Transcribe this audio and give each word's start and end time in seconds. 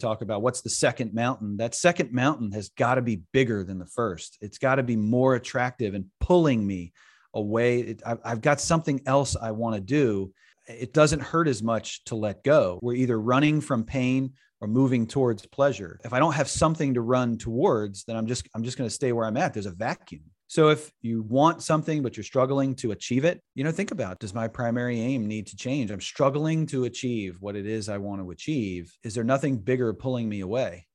talk 0.00 0.22
about 0.22 0.42
what's 0.42 0.60
the 0.62 0.70
second 0.70 1.14
mountain, 1.14 1.56
that 1.58 1.74
second 1.74 2.12
mountain 2.12 2.52
has 2.52 2.70
got 2.70 2.94
to 2.96 3.02
be 3.02 3.22
bigger 3.32 3.64
than 3.64 3.78
the 3.78 3.86
first. 3.86 4.38
It's 4.40 4.58
got 4.58 4.76
to 4.76 4.82
be 4.82 4.96
more 4.96 5.34
attractive 5.34 5.94
and 5.94 6.06
pulling 6.20 6.66
me 6.66 6.92
away. 7.34 7.80
It, 7.80 8.02
I've, 8.04 8.18
I've 8.24 8.40
got 8.40 8.60
something 8.60 9.00
else 9.06 9.36
I 9.36 9.50
want 9.52 9.76
to 9.76 9.80
do. 9.80 10.32
It 10.66 10.92
doesn't 10.92 11.22
hurt 11.22 11.48
as 11.48 11.62
much 11.62 12.04
to 12.04 12.14
let 12.14 12.44
go. 12.44 12.78
We're 12.82 12.94
either 12.94 13.20
running 13.20 13.60
from 13.60 13.84
pain 13.84 14.32
or 14.60 14.68
moving 14.68 15.06
towards 15.06 15.46
pleasure. 15.46 16.00
If 16.04 16.12
I 16.12 16.18
don't 16.18 16.34
have 16.34 16.48
something 16.48 16.94
to 16.94 17.00
run 17.00 17.38
towards, 17.38 18.04
then 18.04 18.16
I'm 18.16 18.26
just 18.26 18.48
I'm 18.54 18.62
just 18.62 18.76
going 18.76 18.88
to 18.88 18.94
stay 18.94 19.12
where 19.12 19.26
I'm 19.26 19.36
at. 19.36 19.54
There's 19.54 19.66
a 19.66 19.70
vacuum. 19.72 20.22
So 20.50 20.70
if 20.70 20.90
you 21.00 21.22
want 21.22 21.62
something 21.62 22.02
but 22.02 22.16
you're 22.16 22.24
struggling 22.24 22.74
to 22.74 22.90
achieve 22.90 23.24
it, 23.24 23.40
you 23.54 23.62
know, 23.62 23.70
think 23.70 23.92
about 23.92 24.18
does 24.18 24.34
my 24.34 24.48
primary 24.48 24.98
aim 24.98 25.28
need 25.28 25.46
to 25.46 25.56
change? 25.56 25.92
I'm 25.92 26.00
struggling 26.00 26.66
to 26.66 26.86
achieve 26.86 27.36
what 27.38 27.54
it 27.54 27.66
is 27.66 27.88
I 27.88 27.98
want 27.98 28.20
to 28.20 28.32
achieve. 28.32 28.92
Is 29.04 29.14
there 29.14 29.22
nothing 29.22 29.58
bigger 29.58 29.94
pulling 29.94 30.28
me 30.28 30.40
away? 30.40 30.88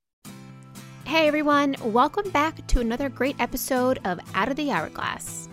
Hey 1.05 1.29
everyone, 1.29 1.77
welcome 1.85 2.29
back 2.31 2.67
to 2.67 2.81
another 2.81 3.07
great 3.07 3.37
episode 3.39 4.01
of 4.03 4.19
Out 4.33 4.49
of 4.49 4.57
the 4.57 4.71
Hourglass. 4.71 5.47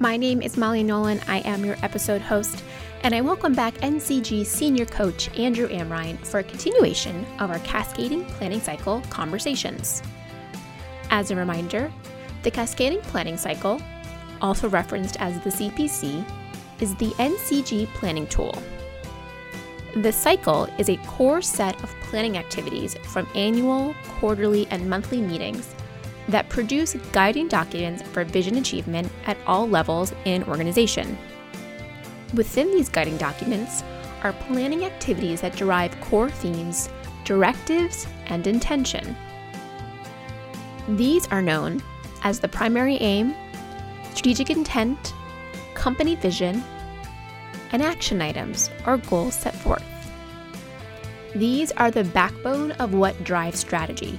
My 0.00 0.16
name 0.16 0.42
is 0.42 0.56
Molly 0.56 0.82
Nolan. 0.82 1.20
I 1.28 1.38
am 1.42 1.64
your 1.64 1.76
episode 1.84 2.20
host, 2.20 2.64
and 3.04 3.14
I 3.14 3.20
welcome 3.20 3.54
back 3.54 3.74
NCG 3.74 4.44
Senior 4.44 4.86
Coach 4.86 5.28
Andrew 5.38 5.68
Amrhein 5.68 6.18
for 6.26 6.40
a 6.40 6.42
continuation 6.42 7.24
of 7.38 7.50
our 7.50 7.60
Cascading 7.60 8.24
Planning 8.24 8.60
Cycle 8.60 9.02
conversations. 9.02 10.02
As 11.10 11.30
a 11.30 11.36
reminder, 11.36 11.92
the 12.44 12.50
Cascading 12.50 13.00
Planning 13.00 13.38
Cycle, 13.38 13.80
also 14.42 14.68
referenced 14.68 15.16
as 15.18 15.40
the 15.40 15.50
CPC, 15.50 16.24
is 16.80 16.94
the 16.96 17.10
NCG 17.12 17.86
planning 17.94 18.26
tool. 18.26 18.54
The 19.96 20.12
cycle 20.12 20.68
is 20.78 20.90
a 20.90 20.98
core 20.98 21.40
set 21.40 21.82
of 21.82 21.88
planning 22.02 22.36
activities 22.36 22.96
from 23.04 23.26
annual, 23.34 23.94
quarterly, 24.20 24.66
and 24.70 24.88
monthly 24.88 25.22
meetings 25.22 25.74
that 26.28 26.48
produce 26.50 26.94
guiding 27.12 27.48
documents 27.48 28.02
for 28.02 28.24
vision 28.24 28.56
achievement 28.56 29.10
at 29.24 29.38
all 29.46 29.66
levels 29.66 30.12
in 30.26 30.44
organization. 30.44 31.16
Within 32.34 32.70
these 32.72 32.88
guiding 32.90 33.16
documents 33.16 33.82
are 34.22 34.32
planning 34.32 34.84
activities 34.84 35.40
that 35.40 35.56
derive 35.56 35.98
core 36.00 36.30
themes, 36.30 36.90
directives, 37.24 38.06
and 38.26 38.46
intention. 38.46 39.16
These 40.88 41.26
are 41.28 41.40
known 41.40 41.82
as 42.24 42.40
the 42.40 42.48
primary 42.48 42.96
aim, 42.96 43.34
strategic 44.10 44.50
intent, 44.50 45.14
company 45.74 46.16
vision, 46.16 46.64
and 47.70 47.82
action 47.82 48.20
items 48.20 48.70
or 48.86 48.96
goals 48.96 49.34
set 49.34 49.54
forth. 49.54 49.84
These 51.34 51.70
are 51.72 51.90
the 51.90 52.04
backbone 52.04 52.72
of 52.72 52.94
what 52.94 53.22
drives 53.22 53.60
strategy 53.60 54.18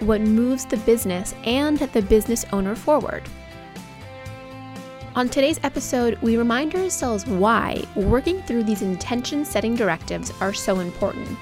what 0.00 0.20
moves 0.20 0.66
the 0.66 0.76
business 0.78 1.34
and 1.44 1.78
the 1.78 2.02
business 2.02 2.44
owner 2.52 2.74
forward. 2.74 3.22
On 5.14 5.28
today's 5.28 5.60
episode, 5.62 6.18
we 6.20 6.36
remind 6.36 6.74
ourselves 6.74 7.24
why 7.24 7.82
working 7.94 8.42
through 8.42 8.64
these 8.64 8.82
intention 8.82 9.44
setting 9.44 9.74
directives 9.74 10.30
are 10.42 10.52
so 10.52 10.80
important. 10.80 11.38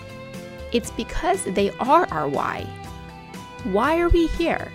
It's 0.72 0.92
because 0.92 1.42
they 1.44 1.70
are 1.80 2.06
our 2.12 2.28
why. 2.28 2.62
Why 3.64 3.98
are 3.98 4.08
we 4.08 4.28
here? 4.28 4.70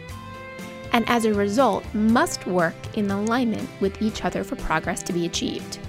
And 0.91 1.07
as 1.09 1.25
a 1.25 1.33
result, 1.33 1.83
must 1.93 2.47
work 2.47 2.75
in 2.95 3.11
alignment 3.11 3.69
with 3.79 4.01
each 4.01 4.25
other 4.25 4.43
for 4.43 4.55
progress 4.55 5.03
to 5.03 5.13
be 5.13 5.25
achieved. 5.25 5.79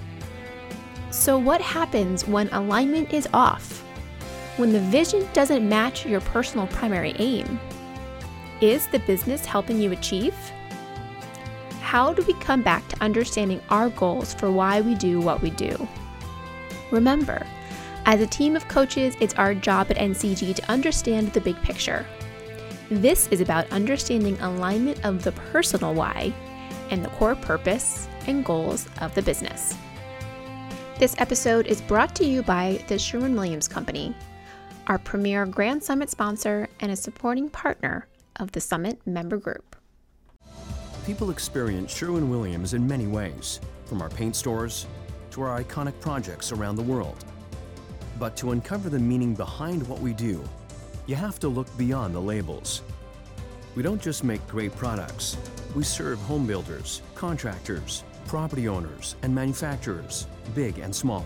So, 1.09 1.37
what 1.37 1.61
happens 1.61 2.27
when 2.27 2.47
alignment 2.53 3.13
is 3.13 3.27
off? 3.33 3.81
When 4.57 4.71
the 4.71 4.79
vision 4.79 5.27
doesn't 5.33 5.67
match 5.67 6.05
your 6.05 6.21
personal 6.21 6.67
primary 6.67 7.15
aim? 7.19 7.59
Is 8.61 8.87
the 8.87 8.99
business 8.99 9.45
helping 9.45 9.81
you 9.81 9.91
achieve? 9.91 10.35
How 11.81 12.13
do 12.13 12.23
we 12.23 12.33
come 12.35 12.61
back 12.61 12.87
to 12.89 13.03
understanding 13.03 13.59
our 13.69 13.89
goals 13.89 14.33
for 14.33 14.51
why 14.51 14.81
we 14.81 14.95
do 14.95 15.19
what 15.19 15.41
we 15.41 15.49
do? 15.49 15.87
Remember, 16.91 17.45
as 18.05 18.21
a 18.21 18.27
team 18.27 18.55
of 18.55 18.67
coaches, 18.67 19.15
it's 19.19 19.33
our 19.35 19.53
job 19.53 19.91
at 19.91 19.97
NCG 19.97 20.55
to 20.55 20.71
understand 20.71 21.33
the 21.33 21.41
big 21.41 21.61
picture. 21.61 22.05
This 22.91 23.29
is 23.29 23.39
about 23.39 23.71
understanding 23.71 24.37
alignment 24.41 25.05
of 25.05 25.23
the 25.23 25.31
personal 25.31 25.93
why 25.93 26.33
and 26.89 27.05
the 27.05 27.09
core 27.11 27.35
purpose 27.35 28.09
and 28.27 28.43
goals 28.43 28.85
of 28.99 29.15
the 29.15 29.21
business. 29.21 29.73
This 30.99 31.15
episode 31.17 31.67
is 31.67 31.79
brought 31.79 32.13
to 32.17 32.25
you 32.25 32.43
by 32.43 32.83
the 32.89 32.99
Sherwin 32.99 33.33
Williams 33.33 33.69
Company, 33.69 34.13
our 34.87 34.97
premier 34.97 35.45
Grand 35.45 35.81
Summit 35.81 36.09
sponsor 36.09 36.67
and 36.81 36.91
a 36.91 36.95
supporting 36.97 37.49
partner 37.49 38.09
of 38.41 38.51
the 38.51 38.59
Summit 38.59 38.99
member 39.07 39.37
group. 39.37 39.77
People 41.05 41.29
experience 41.29 41.95
Sherwin 41.95 42.29
Williams 42.29 42.73
in 42.73 42.85
many 42.85 43.07
ways, 43.07 43.61
from 43.85 44.01
our 44.01 44.09
paint 44.09 44.35
stores 44.35 44.85
to 45.29 45.43
our 45.43 45.63
iconic 45.63 45.97
projects 46.01 46.51
around 46.51 46.75
the 46.75 46.81
world. 46.81 47.23
But 48.19 48.35
to 48.35 48.51
uncover 48.51 48.89
the 48.89 48.99
meaning 48.99 49.33
behind 49.33 49.87
what 49.87 50.01
we 50.01 50.11
do, 50.11 50.43
you 51.07 51.15
have 51.15 51.39
to 51.39 51.47
look 51.47 51.67
beyond 51.77 52.13
the 52.15 52.19
labels. 52.19 52.83
We 53.75 53.83
don't 53.83 54.01
just 54.01 54.23
make 54.23 54.45
great 54.47 54.75
products, 54.75 55.37
we 55.75 55.83
serve 55.83 56.19
home 56.19 56.45
builders, 56.45 57.01
contractors, 57.15 58.03
property 58.27 58.67
owners, 58.67 59.15
and 59.23 59.33
manufacturers, 59.33 60.27
big 60.53 60.79
and 60.79 60.93
small. 60.93 61.25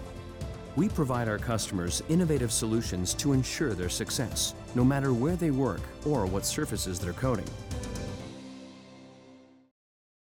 We 0.75 0.89
provide 0.89 1.27
our 1.27 1.37
customers 1.37 2.03
innovative 2.09 2.51
solutions 2.51 3.13
to 3.15 3.33
ensure 3.33 3.73
their 3.73 3.89
success, 3.89 4.53
no 4.75 4.83
matter 4.83 5.13
where 5.13 5.35
they 5.35 5.51
work 5.51 5.81
or 6.05 6.25
what 6.25 6.45
surfaces 6.45 6.99
they're 6.99 7.13
coating. 7.13 7.47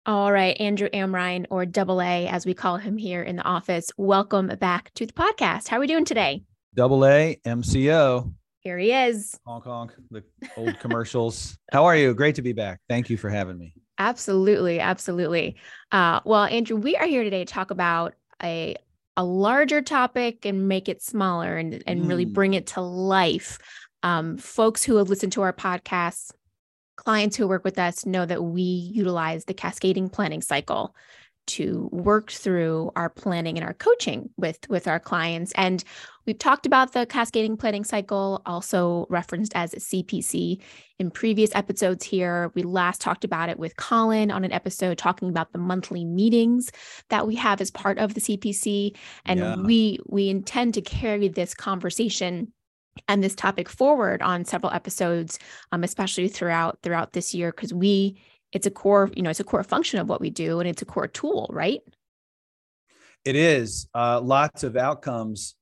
All 0.05 0.33
right, 0.33 0.61
Andrew 0.61 0.89
Amrhein, 0.91 1.47
or 1.49 1.65
Double 1.65 2.03
A, 2.03 2.27
as 2.27 2.45
we 2.45 2.55
call 2.55 2.77
him 2.77 2.97
here 2.97 3.23
in 3.23 3.37
the 3.37 3.45
office, 3.45 3.93
welcome 3.97 4.49
back 4.59 4.93
to 4.95 5.07
the 5.07 5.13
podcast. 5.13 5.69
How 5.69 5.77
are 5.77 5.81
we 5.81 5.87
doing 5.87 6.05
today? 6.05 6.43
Double 6.75 7.07
A 7.07 7.39
MCO. 7.47 8.33
Here 8.65 8.79
he 8.79 8.93
is. 8.93 9.39
Honk 9.45 9.65
honk, 9.65 9.93
the 10.11 10.23
old 10.57 10.79
commercials. 10.79 11.59
How 11.73 11.85
are 11.85 11.97
you? 11.97 12.15
Great 12.15 12.37
to 12.37 12.43
be 12.43 12.53
back. 12.53 12.81
Thank 12.89 13.11
you 13.11 13.17
for 13.17 13.29
having 13.29 13.59
me. 13.59 13.75
Absolutely, 13.99 14.79
absolutely. 14.79 15.57
Uh, 15.91 16.21
well, 16.25 16.45
Andrew, 16.45 16.77
we 16.77 16.97
are 16.97 17.07
here 17.07 17.25
today 17.25 17.45
to 17.45 17.53
talk 17.53 17.71
about 17.71 18.15
a 18.43 18.77
a 19.17 19.25
larger 19.25 19.83
topic 19.83 20.47
and 20.47 20.69
make 20.69 20.89
it 20.89 21.03
smaller 21.03 21.57
and, 21.57 21.83
and 21.87 22.05
mm. 22.05 22.09
really 22.09 22.25
bring 22.25 22.55
it 22.55 22.67
to 22.69 22.81
life. 22.81 23.59
Um, 24.03 24.39
folks 24.39 24.83
who 24.83 24.97
have 24.97 25.11
listened 25.11 25.33
to 25.33 25.43
our 25.43 25.53
podcasts, 25.53 26.33
clients 26.97 27.37
who 27.37 27.47
work 27.47 27.63
with 27.63 27.79
us 27.79 28.07
know 28.07 28.25
that 28.25 28.43
we 28.43 28.63
utilize 28.63 29.45
the 29.45 29.55
cascading 29.55 30.09
planning 30.09 30.41
cycle 30.41 30.95
to 31.53 31.89
work 31.93 32.31
through 32.31 32.91
our 32.97 33.09
planning 33.09 33.59
and 33.59 33.67
our 33.67 33.75
coaching 33.75 34.31
with 34.37 34.59
with 34.69 34.89
our 34.89 34.99
clients. 34.99 35.53
And 35.57 35.85
we've 36.27 36.39
talked 36.39 36.67
about 36.67 36.93
the 36.93 37.05
cascading 37.07 37.57
planning 37.57 37.85
cycle 37.85 38.43
also 38.47 39.07
referenced 39.11 39.53
as 39.55 39.73
CPC 39.73 40.61
in 40.99 41.11
previous 41.11 41.55
episodes 41.55 42.05
here. 42.05 42.51
We 42.55 42.63
last 42.63 43.01
talked 43.01 43.25
about 43.25 43.49
it 43.49 43.59
with 43.59 43.77
Colin 43.77 44.31
on 44.31 44.45
an 44.45 44.53
episode 44.53 44.99
talking 44.99 45.29
about 45.29 45.53
the 45.53 45.59
monthly 45.59 46.05
meetings 46.05 46.71
that 47.11 47.27
we 47.27 47.35
have 47.37 47.61
as 47.61 47.71
part 47.71 47.99
of 47.99 48.15
the 48.15 48.21
CPC 48.21 48.97
and 49.27 49.41
yeah. 49.41 49.57
we 49.57 49.99
we 50.07 50.29
intend 50.31 50.75
to 50.75 50.81
carry 50.81 51.29
this 51.29 51.55
conversation 51.55 52.53
and 53.09 53.23
this 53.23 53.35
topic 53.35 53.69
forward 53.69 54.23
on 54.23 54.45
several 54.45 54.73
episodes 54.73 55.39
um, 55.73 55.83
especially 55.85 56.29
throughout 56.29 56.79
throughout 56.83 57.13
this 57.13 57.35
year 57.35 57.51
because 57.51 57.73
we 57.73 58.21
it's 58.53 58.67
a 58.67 58.71
core 58.71 59.11
you 59.17 59.23
know 59.23 59.31
it's 59.31 59.41
a 59.41 59.45
core 59.45 59.65
function 59.65 59.99
of 59.99 60.09
what 60.09 60.21
we 60.21 60.31
do 60.31 60.61
and 60.61 60.69
it's 60.69 60.83
a 60.83 60.87
core 60.87 61.09
tool 61.09 61.49
right? 61.53 61.81
It 63.25 63.37
is 63.37 63.89
uh, 63.95 64.21
lots 64.21 64.65
of 64.65 64.77
outcomes. 64.77 65.55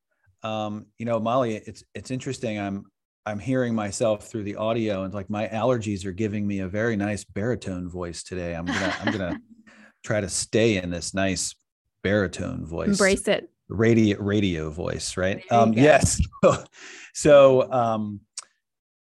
Um, 0.42 0.86
you 0.98 1.06
know 1.06 1.20
molly 1.20 1.56
it's 1.56 1.84
it's 1.94 2.10
interesting. 2.10 2.58
I'm 2.58 2.84
i'm 3.26 3.38
hearing 3.38 3.74
myself 3.74 4.28
through 4.28 4.42
the 4.42 4.56
audio 4.56 5.02
and 5.02 5.12
like 5.12 5.28
my 5.28 5.46
allergies 5.48 6.06
are 6.06 6.12
giving 6.12 6.46
me 6.46 6.60
a 6.60 6.68
very 6.68 6.96
nice 6.96 7.24
baritone 7.24 7.88
voice 7.88 8.22
today. 8.22 8.54
I'm 8.54 8.64
gonna 8.64 8.96
i'm 9.00 9.12
gonna 9.12 9.40
try 10.04 10.20
to 10.20 10.28
stay 10.28 10.76
in 10.76 10.90
this 10.90 11.12
nice 11.12 11.54
baritone 12.02 12.64
voice. 12.64 12.88
Embrace 12.88 13.28
it. 13.28 13.50
Radio 13.68 14.18
radio 14.18 14.70
voice 14.70 15.16
right? 15.16 15.42
Um 15.50 15.72
yes. 15.74 16.20
So 17.12 17.70
um 17.70 18.20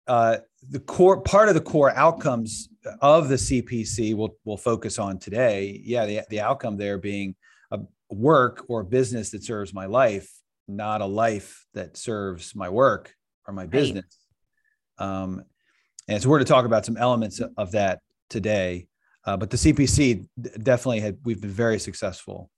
uh 0.08 0.38
the 0.70 0.80
core 0.80 1.22
part 1.22 1.50
of 1.50 1.56
the 1.56 1.62
core 1.62 1.92
outcomes 1.96 2.70
of 3.02 3.30
the 3.30 3.36
CPC 3.36 4.16
we'll, 4.16 4.36
we'll 4.46 4.58
focus 4.58 5.00
on 5.00 5.20
today. 5.20 5.82
Yeah, 5.84 6.06
the, 6.06 6.22
the 6.30 6.42
outcome 6.42 6.78
there 6.78 6.98
being 6.98 7.36
a 7.72 7.80
work 8.10 8.66
or 8.68 8.84
business 8.84 9.32
that 9.32 9.44
serves 9.44 9.74
my 9.74 9.86
life, 9.86 10.30
not 10.68 11.02
a 11.02 11.06
life 11.06 11.66
that 11.74 11.98
serves 11.98 12.56
my 12.56 12.70
work 12.70 13.14
or 13.48 13.54
my 13.54 13.66
business. 13.66 14.06
Right. 15.00 15.06
Um, 15.06 15.44
and 16.08 16.22
so 16.22 16.30
we're 16.30 16.40
to 16.40 16.46
talk 16.46 16.66
about 16.66 16.86
some 16.86 16.98
elements 16.98 17.42
of 17.58 17.72
that 17.72 18.00
today. 18.30 18.88
Uh, 19.26 19.38
but 19.38 19.50
the 19.50 19.58
CPC 19.58 20.28
definitely 20.64 21.00
had, 21.00 21.18
we've 21.24 21.42
been 21.42 21.52
very 21.52 21.80
successful 21.80 22.50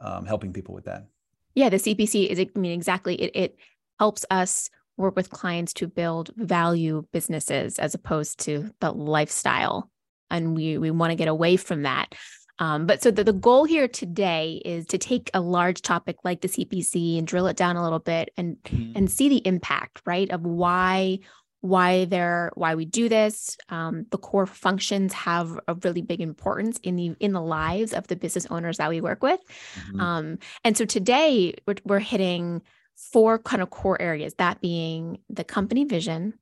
um, 0.00 0.26
helping 0.26 0.52
people 0.52 0.74
with 0.74 0.84
that. 0.84 1.06
Yeah, 1.54 1.68
the 1.68 1.76
CPC 1.76 2.28
is, 2.28 2.40
I 2.40 2.58
mean, 2.58 2.72
exactly. 2.72 3.14
It, 3.14 3.30
it 3.34 3.56
helps 3.98 4.24
us 4.30 4.68
work 4.96 5.16
with 5.16 5.30
clients 5.30 5.72
to 5.74 5.88
build 5.88 6.30
value 6.36 7.04
businesses 7.12 7.78
as 7.78 7.94
opposed 7.94 8.40
to 8.40 8.70
the 8.80 8.92
lifestyle. 8.92 9.90
And 10.30 10.54
we, 10.54 10.78
we 10.78 10.90
want 10.90 11.10
to 11.10 11.16
get 11.16 11.28
away 11.28 11.56
from 11.56 11.82
that. 11.82 12.14
Um, 12.58 12.86
but 12.86 13.02
so 13.02 13.10
the, 13.10 13.24
the 13.24 13.32
goal 13.32 13.64
here 13.64 13.88
today 13.88 14.62
is 14.64 14.86
to 14.86 14.98
take 14.98 15.30
a 15.34 15.40
large 15.40 15.82
topic 15.82 16.16
like 16.22 16.42
the 16.42 16.48
CPC 16.48 17.18
and 17.18 17.26
drill 17.26 17.46
it 17.48 17.56
down 17.56 17.76
a 17.76 17.82
little 17.82 17.98
bit 17.98 18.30
and 18.36 18.56
mm-hmm. 18.64 18.92
and 18.94 19.10
see 19.10 19.28
the 19.28 19.44
impact, 19.46 20.02
right, 20.06 20.30
of 20.30 20.42
why 20.42 21.18
why 21.62 22.04
they're 22.04 22.52
why 22.54 22.74
we 22.74 22.84
do 22.84 23.08
this. 23.08 23.56
Um, 23.68 24.06
the 24.10 24.18
core 24.18 24.46
functions 24.46 25.12
have 25.12 25.58
a 25.66 25.74
really 25.82 26.02
big 26.02 26.20
importance 26.20 26.78
in 26.82 26.96
the 26.96 27.16
in 27.18 27.32
the 27.32 27.40
lives 27.40 27.92
of 27.94 28.06
the 28.08 28.16
business 28.16 28.46
owners 28.50 28.76
that 28.76 28.90
we 28.90 29.00
work 29.00 29.22
with. 29.22 29.40
Mm-hmm. 29.74 30.00
Um, 30.00 30.38
and 30.62 30.76
so 30.76 30.84
today 30.84 31.54
we're, 31.66 31.76
we're 31.84 31.98
hitting 32.00 32.62
four 33.10 33.38
kind 33.38 33.62
of 33.62 33.70
core 33.70 34.00
areas, 34.00 34.34
that 34.38 34.60
being 34.60 35.18
the 35.28 35.44
company 35.44 35.84
vision, 35.84 36.34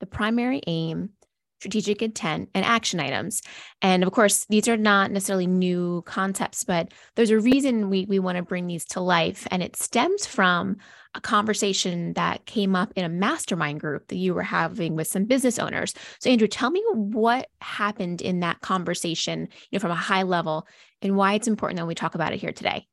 the 0.00 0.06
primary 0.06 0.62
aim, 0.66 1.10
strategic 1.60 2.02
intent, 2.02 2.50
and 2.54 2.64
action 2.64 3.00
items. 3.00 3.42
And 3.80 4.04
of 4.04 4.12
course, 4.12 4.44
these 4.48 4.68
are 4.68 4.76
not 4.76 5.10
necessarily 5.10 5.46
new 5.46 6.02
concepts, 6.06 6.64
but 6.64 6.92
there's 7.14 7.30
a 7.30 7.40
reason 7.40 7.88
we, 7.88 8.04
we 8.06 8.18
want 8.18 8.36
to 8.36 8.42
bring 8.42 8.66
these 8.66 8.84
to 8.86 9.00
life. 9.00 9.46
And 9.50 9.62
it 9.62 9.74
stems 9.76 10.26
from 10.26 10.76
a 11.14 11.20
conversation 11.20 12.12
that 12.12 12.44
came 12.44 12.76
up 12.76 12.92
in 12.94 13.04
a 13.04 13.08
mastermind 13.08 13.80
group 13.80 14.08
that 14.08 14.16
you 14.16 14.34
were 14.34 14.42
having 14.42 14.96
with 14.96 15.08
some 15.08 15.24
business 15.24 15.58
owners. 15.58 15.94
So, 16.20 16.28
Andrew, 16.30 16.46
tell 16.46 16.70
me 16.70 16.84
what 16.92 17.48
happened 17.62 18.20
in 18.20 18.40
that 18.40 18.60
conversation, 18.60 19.48
you 19.70 19.78
know, 19.78 19.80
from 19.80 19.92
a 19.92 19.96
high 19.96 20.24
level 20.24 20.68
and 21.00 21.16
why 21.16 21.34
it's 21.34 21.48
important 21.48 21.78
that 21.78 21.86
we 21.86 21.94
talk 21.94 22.14
about 22.14 22.34
it 22.34 22.40
here 22.40 22.52
today. 22.52 22.86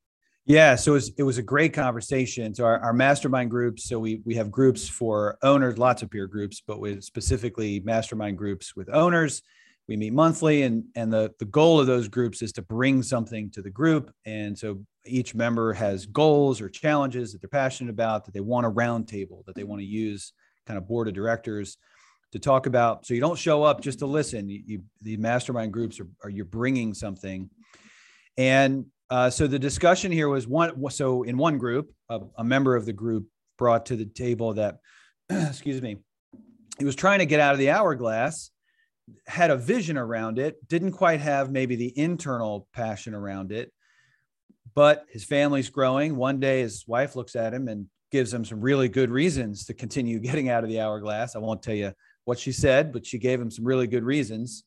Yeah, 0.45 0.75
so 0.75 0.92
it 0.92 0.95
was, 0.95 1.12
it 1.19 1.24
was 1.24 1.38
a 1.38 1.44
great 1.44 1.74
conversation. 1.74 2.54
So 2.54 2.66
our, 2.66 2.78
our 2.80 2.92
mastermind 2.94 3.50
groups, 3.50 3.88
so 3.88 3.98
we 3.98 4.22
we 4.25 4.36
have 4.36 4.51
groups 4.51 4.90
for 4.90 5.38
owners, 5.42 5.78
lots 5.78 6.01
of 6.01 6.10
peer 6.10 6.28
groups, 6.28 6.62
but 6.66 6.81
with 6.81 7.04
specifically 7.04 7.80
mastermind 7.80 8.38
groups 8.38 8.75
with 8.75 8.90
owners. 8.90 9.42
We 9.88 9.95
meet 9.98 10.13
monthly, 10.13 10.63
and 10.63 10.84
and 10.95 11.12
the 11.13 11.31
the 11.40 11.45
goal 11.45 11.80
of 11.80 11.88
those 11.88 12.10
groups 12.10 12.42
is 12.42 12.51
to 12.54 12.62
bring 12.62 13.04
something 13.04 13.51
to 13.51 13.62
the 13.62 13.69
group. 13.69 14.13
And 14.25 14.57
so 14.57 14.84
each 15.06 15.34
member 15.34 15.72
has 15.74 16.06
goals 16.06 16.60
or 16.60 16.68
challenges 16.69 17.31
that 17.31 17.42
they're 17.42 17.50
passionate 17.50 17.92
about 17.92 18.25
that 18.25 18.34
they 18.34 18.42
want 18.42 18.66
a 18.66 18.72
roundtable 18.72 19.46
that 19.46 19.56
they 19.56 19.63
want 19.63 19.80
to 19.80 19.86
use, 19.86 20.34
kind 20.68 20.78
of 20.78 20.88
board 20.88 21.07
of 21.07 21.13
directors 21.13 21.78
to 22.34 22.39
talk 22.39 22.66
about. 22.66 23.06
So 23.06 23.13
you 23.13 23.22
don't 23.22 23.39
show 23.39 23.63
up 23.63 23.80
just 23.80 24.00
to 24.00 24.07
listen. 24.07 24.50
You, 24.50 24.62
you 24.66 24.84
the 25.01 25.16
mastermind 25.16 25.72
groups 25.72 26.01
are, 26.01 26.07
are 26.22 26.30
you're 26.30 26.44
bringing 26.44 26.94
something, 26.94 27.50
and 28.38 28.86
uh, 29.13 29.30
so 29.30 29.45
the 29.45 29.60
discussion 29.60 30.12
here 30.12 30.27
was 30.27 30.48
one. 30.48 30.89
So 30.89 31.21
in 31.21 31.38
one 31.38 31.60
group, 31.60 31.94
a, 32.10 32.21
a 32.39 32.44
member 32.44 32.75
of 32.75 32.88
the 32.88 32.94
group 32.94 33.27
brought 33.60 33.86
to 33.86 33.95
the 33.95 34.06
table 34.06 34.56
that, 34.56 34.80
excuse 35.30 35.83
me, 35.83 35.98
he 36.80 36.86
was 36.86 36.95
trying 36.95 37.19
to 37.19 37.27
get 37.27 37.39
out 37.39 37.54
of 37.54 37.60
the 37.60 37.69
hourglass, 37.69 38.50
had 39.27 39.51
a 39.51 39.56
vision 39.56 40.00
around 40.00 40.39
it, 40.39 40.68
didn't 40.68 40.94
quite 40.94 41.21
have 41.21 41.51
maybe 41.51 41.75
the 41.75 41.95
internal 41.95 42.68
passion 42.74 43.13
around 43.13 43.51
it, 43.51 43.71
but 44.74 45.06
his 45.12 45.24
family's 45.24 45.69
growing. 45.69 46.15
One 46.15 46.39
day, 46.39 46.62
his 46.62 46.83
wife 46.88 47.15
looks 47.15 47.36
at 47.36 47.54
him 47.54 47.68
and 47.68 47.86
gives 48.12 48.33
him 48.33 48.44
some 48.44 48.62
really 48.62 48.89
good 48.89 49.12
reasons 49.12 49.65
to 49.65 49.75
continue 49.75 50.18
getting 50.27 50.50
out 50.50 50.63
of 50.63 50.71
the 50.71 50.81
hourglass. 50.81 51.36
I 51.36 51.39
won't 51.39 51.62
tell 51.62 51.75
you 51.75 51.94
what 52.25 52.39
she 52.39 52.51
said, 52.51 52.92
but 52.92 53.06
she 53.06 53.19
gave 53.19 53.39
him 53.39 53.51
some 53.51 53.65
really 53.65 53.86
good 53.86 54.04
reasons. 54.04 54.63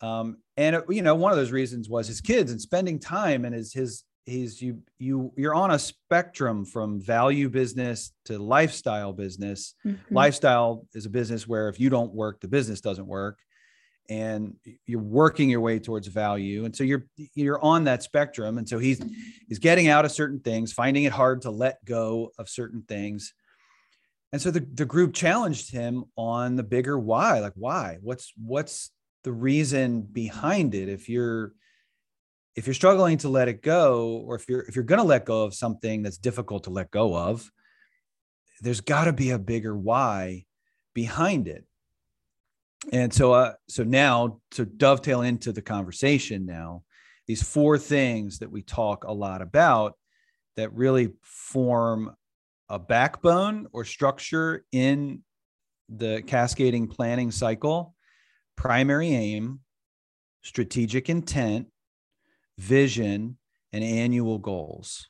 Um, 0.00 0.38
and 0.56 0.76
it, 0.76 0.84
you 0.88 1.02
know, 1.02 1.14
one 1.14 1.32
of 1.32 1.38
those 1.38 1.52
reasons 1.52 1.88
was 1.88 2.06
his 2.06 2.20
kids 2.20 2.50
and 2.50 2.60
spending 2.60 2.98
time 2.98 3.44
and 3.44 3.54
his 3.54 3.72
his 3.72 4.04
he's 4.26 4.60
you 4.62 4.82
you 4.98 5.32
you're 5.36 5.54
on 5.54 5.70
a 5.72 5.78
spectrum 5.78 6.64
from 6.64 7.00
value 7.00 7.48
business 7.48 8.12
to 8.26 8.38
lifestyle 8.38 9.12
business. 9.12 9.74
Mm-hmm. 9.84 10.14
Lifestyle 10.14 10.86
is 10.94 11.06
a 11.06 11.10
business 11.10 11.46
where 11.46 11.68
if 11.68 11.80
you 11.80 11.90
don't 11.90 12.14
work, 12.14 12.40
the 12.40 12.48
business 12.48 12.80
doesn't 12.80 13.06
work. 13.06 13.38
And 14.08 14.56
you're 14.86 15.00
working 15.00 15.48
your 15.48 15.60
way 15.60 15.78
towards 15.78 16.08
value. 16.08 16.64
And 16.64 16.74
so 16.74 16.82
you're 16.82 17.06
you're 17.34 17.62
on 17.64 17.84
that 17.84 18.02
spectrum. 18.02 18.58
And 18.58 18.68
so 18.68 18.78
he's 18.78 19.00
he's 19.46 19.60
getting 19.60 19.86
out 19.86 20.04
of 20.04 20.10
certain 20.10 20.40
things, 20.40 20.72
finding 20.72 21.04
it 21.04 21.12
hard 21.12 21.42
to 21.42 21.50
let 21.50 21.84
go 21.84 22.32
of 22.36 22.48
certain 22.48 22.82
things. 22.88 23.32
And 24.32 24.40
so 24.40 24.50
the, 24.50 24.66
the 24.74 24.84
group 24.84 25.14
challenged 25.14 25.70
him 25.70 26.04
on 26.16 26.56
the 26.56 26.62
bigger 26.62 26.98
why, 26.98 27.40
like 27.40 27.52
why? 27.54 27.98
What's 28.00 28.32
what's 28.36 28.90
the 29.24 29.32
reason 29.32 30.02
behind 30.02 30.74
it 30.74 30.88
if 30.88 31.08
you're 31.08 31.52
if 32.56 32.66
you're 32.66 32.74
struggling 32.74 33.18
to 33.18 33.28
let 33.28 33.48
it 33.48 33.62
go 33.62 34.22
or 34.26 34.34
if 34.34 34.48
you're 34.48 34.62
if 34.62 34.74
you're 34.74 34.84
going 34.84 35.00
to 35.00 35.06
let 35.06 35.24
go 35.24 35.44
of 35.44 35.54
something 35.54 36.02
that's 36.02 36.18
difficult 36.18 36.64
to 36.64 36.70
let 36.70 36.90
go 36.90 37.16
of 37.16 37.50
there's 38.60 38.80
got 38.80 39.04
to 39.04 39.12
be 39.12 39.30
a 39.30 39.38
bigger 39.38 39.76
why 39.76 40.44
behind 40.94 41.48
it. 41.48 41.64
And 42.92 43.12
so 43.12 43.32
uh 43.32 43.54
so 43.68 43.84
now 43.84 44.40
to 44.52 44.64
dovetail 44.64 45.22
into 45.22 45.52
the 45.52 45.62
conversation 45.62 46.46
now 46.46 46.82
these 47.26 47.42
four 47.42 47.78
things 47.78 48.38
that 48.38 48.50
we 48.50 48.62
talk 48.62 49.04
a 49.04 49.12
lot 49.12 49.42
about 49.42 49.96
that 50.56 50.72
really 50.72 51.10
form 51.22 52.14
a 52.68 52.78
backbone 52.78 53.66
or 53.72 53.84
structure 53.84 54.64
in 54.72 55.22
the 55.88 56.22
cascading 56.26 56.88
planning 56.88 57.30
cycle 57.30 57.94
primary 58.60 59.14
aim, 59.14 59.60
strategic 60.42 61.08
intent, 61.08 61.68
vision, 62.58 63.38
and 63.72 63.82
annual 63.82 64.38
goals. 64.38 65.08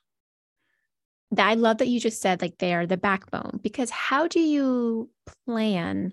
I 1.37 1.55
love 1.55 1.79
that 1.79 1.89
you 1.89 1.99
just 1.99 2.21
said 2.23 2.43
like 2.43 2.59
they 2.59 2.75
are 2.75 2.87
the 2.87 2.97
backbone 2.97 3.59
because 3.61 3.91
how 3.91 4.29
do 4.29 4.39
you 4.39 5.11
plan 5.47 6.13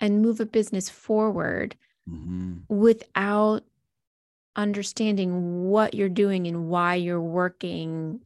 and 0.00 0.22
move 0.22 0.40
a 0.40 0.46
business 0.46 0.88
forward 0.88 1.76
mm-hmm. 2.08 2.60
without 2.68 3.64
understanding 4.56 5.64
what 5.64 5.92
you're 5.92 6.08
doing 6.08 6.46
and 6.46 6.68
why 6.68 6.94
you're 6.94 7.20
working 7.20 8.20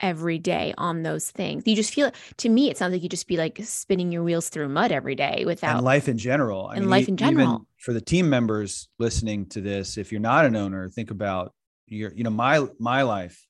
every 0.00 0.38
day 0.38 0.74
on 0.78 1.02
those 1.02 1.30
things. 1.30 1.62
You 1.66 1.76
just 1.76 1.94
feel 1.94 2.10
to 2.38 2.48
me, 2.48 2.70
it 2.70 2.76
sounds 2.76 2.92
like 2.92 3.02
you 3.02 3.08
just 3.08 3.28
be 3.28 3.36
like 3.36 3.60
spinning 3.62 4.10
your 4.12 4.22
wheels 4.22 4.48
through 4.48 4.68
mud 4.68 4.92
every 4.92 5.14
day 5.14 5.44
without 5.46 5.76
and 5.76 5.84
life 5.84 6.08
in 6.08 6.18
general. 6.18 6.66
I 6.66 6.76
and 6.76 6.82
mean, 6.82 6.90
life 6.90 7.08
in 7.08 7.16
general. 7.16 7.66
for 7.78 7.92
the 7.92 8.00
team 8.00 8.28
members 8.28 8.88
listening 8.98 9.46
to 9.50 9.60
this, 9.60 9.98
if 9.98 10.12
you're 10.12 10.20
not 10.20 10.46
an 10.46 10.56
owner, 10.56 10.88
think 10.88 11.10
about 11.10 11.52
your, 11.86 12.12
you 12.14 12.24
know, 12.24 12.30
my 12.30 12.66
my 12.78 13.02
life 13.02 13.46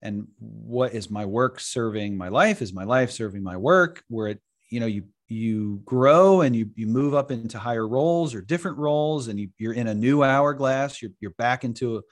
and 0.00 0.26
what 0.38 0.94
is 0.94 1.10
my 1.10 1.24
work 1.24 1.60
serving 1.60 2.16
my 2.16 2.28
life? 2.28 2.62
Is 2.62 2.72
my 2.72 2.84
life 2.84 3.10
serving 3.10 3.42
my 3.42 3.56
work? 3.56 4.02
Where 4.08 4.28
it, 4.28 4.40
you 4.70 4.80
know, 4.80 4.86
you 4.86 5.04
you 5.28 5.80
grow 5.84 6.42
and 6.42 6.54
you 6.54 6.70
you 6.74 6.86
move 6.86 7.14
up 7.14 7.30
into 7.30 7.58
higher 7.58 7.86
roles 7.86 8.34
or 8.34 8.42
different 8.42 8.76
roles 8.78 9.28
and 9.28 9.40
you, 9.40 9.48
you're 9.58 9.72
in 9.72 9.86
a 9.86 9.94
new 9.94 10.22
hourglass 10.22 11.00
you're, 11.00 11.12
you're 11.20 11.30
back 11.32 11.64
into 11.64 12.02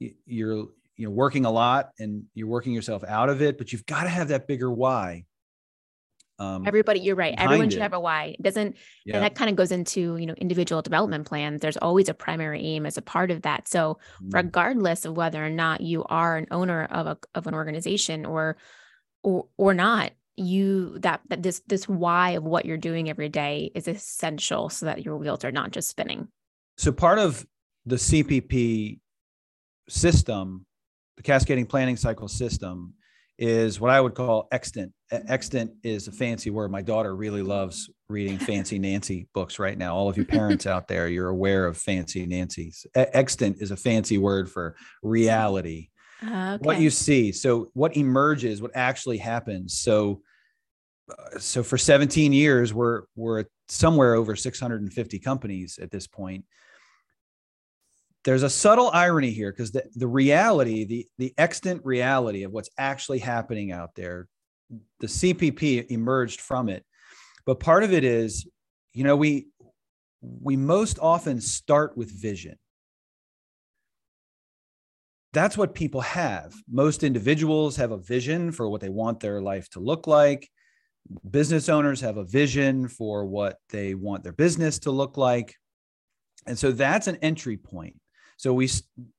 a, 0.00 0.14
you're 0.24 0.66
you 0.96 1.06
know 1.06 1.10
working 1.10 1.44
a 1.44 1.50
lot 1.50 1.90
and 1.98 2.24
you're 2.34 2.48
working 2.48 2.72
yourself 2.72 3.04
out 3.04 3.28
of 3.28 3.42
it 3.42 3.58
but 3.58 3.72
you've 3.72 3.86
got 3.86 4.04
to 4.04 4.08
have 4.08 4.28
that 4.28 4.46
bigger 4.46 4.70
why 4.70 5.24
um, 6.38 6.66
everybody 6.66 7.00
you're 7.00 7.16
right 7.16 7.34
everyone 7.38 7.70
should 7.70 7.78
it. 7.78 7.82
have 7.82 7.94
a 7.94 8.00
why 8.00 8.36
it 8.38 8.42
doesn't 8.42 8.76
yeah. 9.06 9.16
and 9.16 9.24
that 9.24 9.34
kind 9.34 9.48
of 9.48 9.56
goes 9.56 9.72
into 9.72 10.16
you 10.16 10.26
know 10.26 10.34
individual 10.34 10.82
development 10.82 11.26
plans 11.26 11.62
there's 11.62 11.78
always 11.78 12.08
a 12.08 12.14
primary 12.14 12.60
aim 12.62 12.84
as 12.84 12.98
a 12.98 13.02
part 13.02 13.30
of 13.30 13.42
that 13.42 13.66
so 13.68 13.98
mm. 14.22 14.34
regardless 14.34 15.04
of 15.06 15.16
whether 15.16 15.44
or 15.44 15.50
not 15.50 15.80
you 15.80 16.04
are 16.04 16.36
an 16.36 16.46
owner 16.50 16.84
of 16.84 17.06
a 17.06 17.18
of 17.34 17.46
an 17.46 17.54
organization 17.54 18.26
or 18.26 18.56
or 19.22 19.46
or 19.56 19.72
not 19.72 20.12
you 20.36 20.98
that 20.98 21.22
that 21.28 21.42
this 21.42 21.62
this 21.66 21.88
why 21.88 22.32
of 22.32 22.44
what 22.44 22.66
you're 22.66 22.76
doing 22.76 23.08
every 23.08 23.30
day 23.30 23.70
is 23.74 23.88
essential 23.88 24.68
so 24.68 24.84
that 24.84 25.02
your 25.02 25.16
wheels 25.16 25.42
are 25.42 25.52
not 25.52 25.70
just 25.70 25.88
spinning 25.88 26.28
so 26.76 26.92
part 26.92 27.18
of 27.18 27.46
the 27.86 27.96
CPC 27.96 28.98
system 29.88 30.66
the 31.16 31.22
cascading 31.22 31.66
planning 31.66 31.96
cycle 31.96 32.28
system 32.28 32.94
is 33.38 33.80
what 33.80 33.90
I 33.90 34.00
would 34.00 34.14
call 34.14 34.48
extant. 34.50 34.92
Extant 35.10 35.72
is 35.82 36.08
a 36.08 36.12
fancy 36.12 36.50
word. 36.50 36.70
My 36.70 36.82
daughter 36.82 37.14
really 37.14 37.42
loves 37.42 37.90
reading 38.08 38.38
Fancy 38.38 38.78
Nancy 38.78 39.28
books 39.34 39.58
right 39.58 39.76
now. 39.76 39.94
All 39.94 40.08
of 40.08 40.16
you 40.16 40.24
parents 40.38 40.66
out 40.66 40.88
there, 40.88 41.08
you're 41.08 41.28
aware 41.28 41.66
of 41.66 41.76
Fancy 41.76 42.26
Nancy's. 42.26 42.86
Extant 42.94 43.60
is 43.60 43.70
a 43.70 43.76
fancy 43.76 44.18
word 44.18 44.50
for 44.50 44.76
reality. 45.02 45.88
Uh, 46.22 46.54
okay. 46.54 46.64
What 46.64 46.80
you 46.80 46.88
see. 46.88 47.30
So 47.32 47.68
what 47.74 47.96
emerges, 47.96 48.62
what 48.62 48.70
actually 48.74 49.18
happens. 49.18 49.78
So 49.78 50.22
uh, 51.10 51.38
so 51.38 51.62
for 51.62 51.78
17 51.78 52.32
years 52.32 52.74
we're 52.74 53.02
we're 53.14 53.44
somewhere 53.68 54.14
over 54.14 54.34
650 54.34 55.18
companies 55.20 55.78
at 55.80 55.90
this 55.90 56.06
point 56.06 56.44
there's 58.26 58.42
a 58.42 58.50
subtle 58.50 58.90
irony 58.92 59.30
here 59.30 59.52
because 59.52 59.70
the, 59.70 59.84
the 59.94 60.08
reality, 60.08 60.84
the, 60.84 61.06
the 61.16 61.32
extant 61.38 61.86
reality 61.86 62.42
of 62.42 62.50
what's 62.50 62.68
actually 62.76 63.20
happening 63.20 63.70
out 63.70 63.94
there, 63.94 64.26
the 64.98 65.06
CPC 65.06 65.86
emerged 65.92 66.40
from 66.40 66.68
it. 66.68 66.84
But 67.46 67.60
part 67.60 67.84
of 67.84 67.92
it 67.92 68.02
is, 68.02 68.44
you 68.92 69.04
know, 69.04 69.16
we 69.16 69.46
we 70.20 70.56
most 70.56 70.98
often 70.98 71.40
start 71.40 71.96
with 71.96 72.10
vision. 72.10 72.56
That's 75.32 75.56
what 75.56 75.74
people 75.74 76.00
have. 76.00 76.52
Most 76.68 77.04
individuals 77.04 77.76
have 77.76 77.92
a 77.92 77.98
vision 77.98 78.50
for 78.50 78.68
what 78.68 78.80
they 78.80 78.88
want 78.88 79.20
their 79.20 79.40
life 79.40 79.68
to 79.70 79.80
look 79.80 80.08
like. 80.08 80.50
business 81.30 81.68
owners 81.68 82.00
have 82.00 82.16
a 82.16 82.24
vision 82.24 82.88
for 82.88 83.24
what 83.24 83.58
they 83.68 83.94
want 83.94 84.24
their 84.24 84.32
business 84.32 84.80
to 84.80 84.90
look 84.90 85.16
like 85.16 85.54
and 86.46 86.58
so 86.58 86.72
that's 86.72 87.06
an 87.06 87.16
entry 87.22 87.56
point 87.56 87.96
so 88.36 88.52
we 88.52 88.68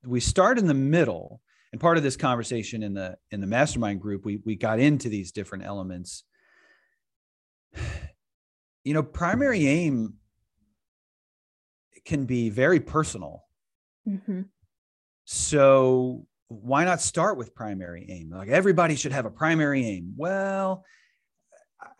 we 0.05 0.19
start 0.19 0.57
in 0.57 0.67
the 0.67 0.73
middle 0.73 1.41
and 1.71 1.81
part 1.81 1.97
of 1.97 2.03
this 2.03 2.15
conversation 2.15 2.83
in 2.83 2.93
the 2.93 3.17
in 3.31 3.41
the 3.41 3.47
mastermind 3.47 4.01
group 4.01 4.25
we 4.25 4.39
we 4.45 4.55
got 4.55 4.79
into 4.79 5.09
these 5.09 5.31
different 5.31 5.65
elements. 5.65 6.23
You 8.83 8.93
know 8.93 9.03
primary 9.03 9.67
aim 9.67 10.13
can 12.05 12.25
be 12.25 12.49
very 12.49 12.79
personal. 12.79 13.43
Mm-hmm. 14.07 14.43
so 15.25 16.25
why 16.47 16.85
not 16.85 17.01
start 17.01 17.37
with 17.37 17.53
primary 17.53 18.05
aim? 18.09 18.29
Like 18.29 18.47
everybody 18.47 18.95
should 18.95 19.11
have 19.11 19.25
a 19.25 19.29
primary 19.29 19.85
aim. 19.85 20.13
Well 20.15 20.85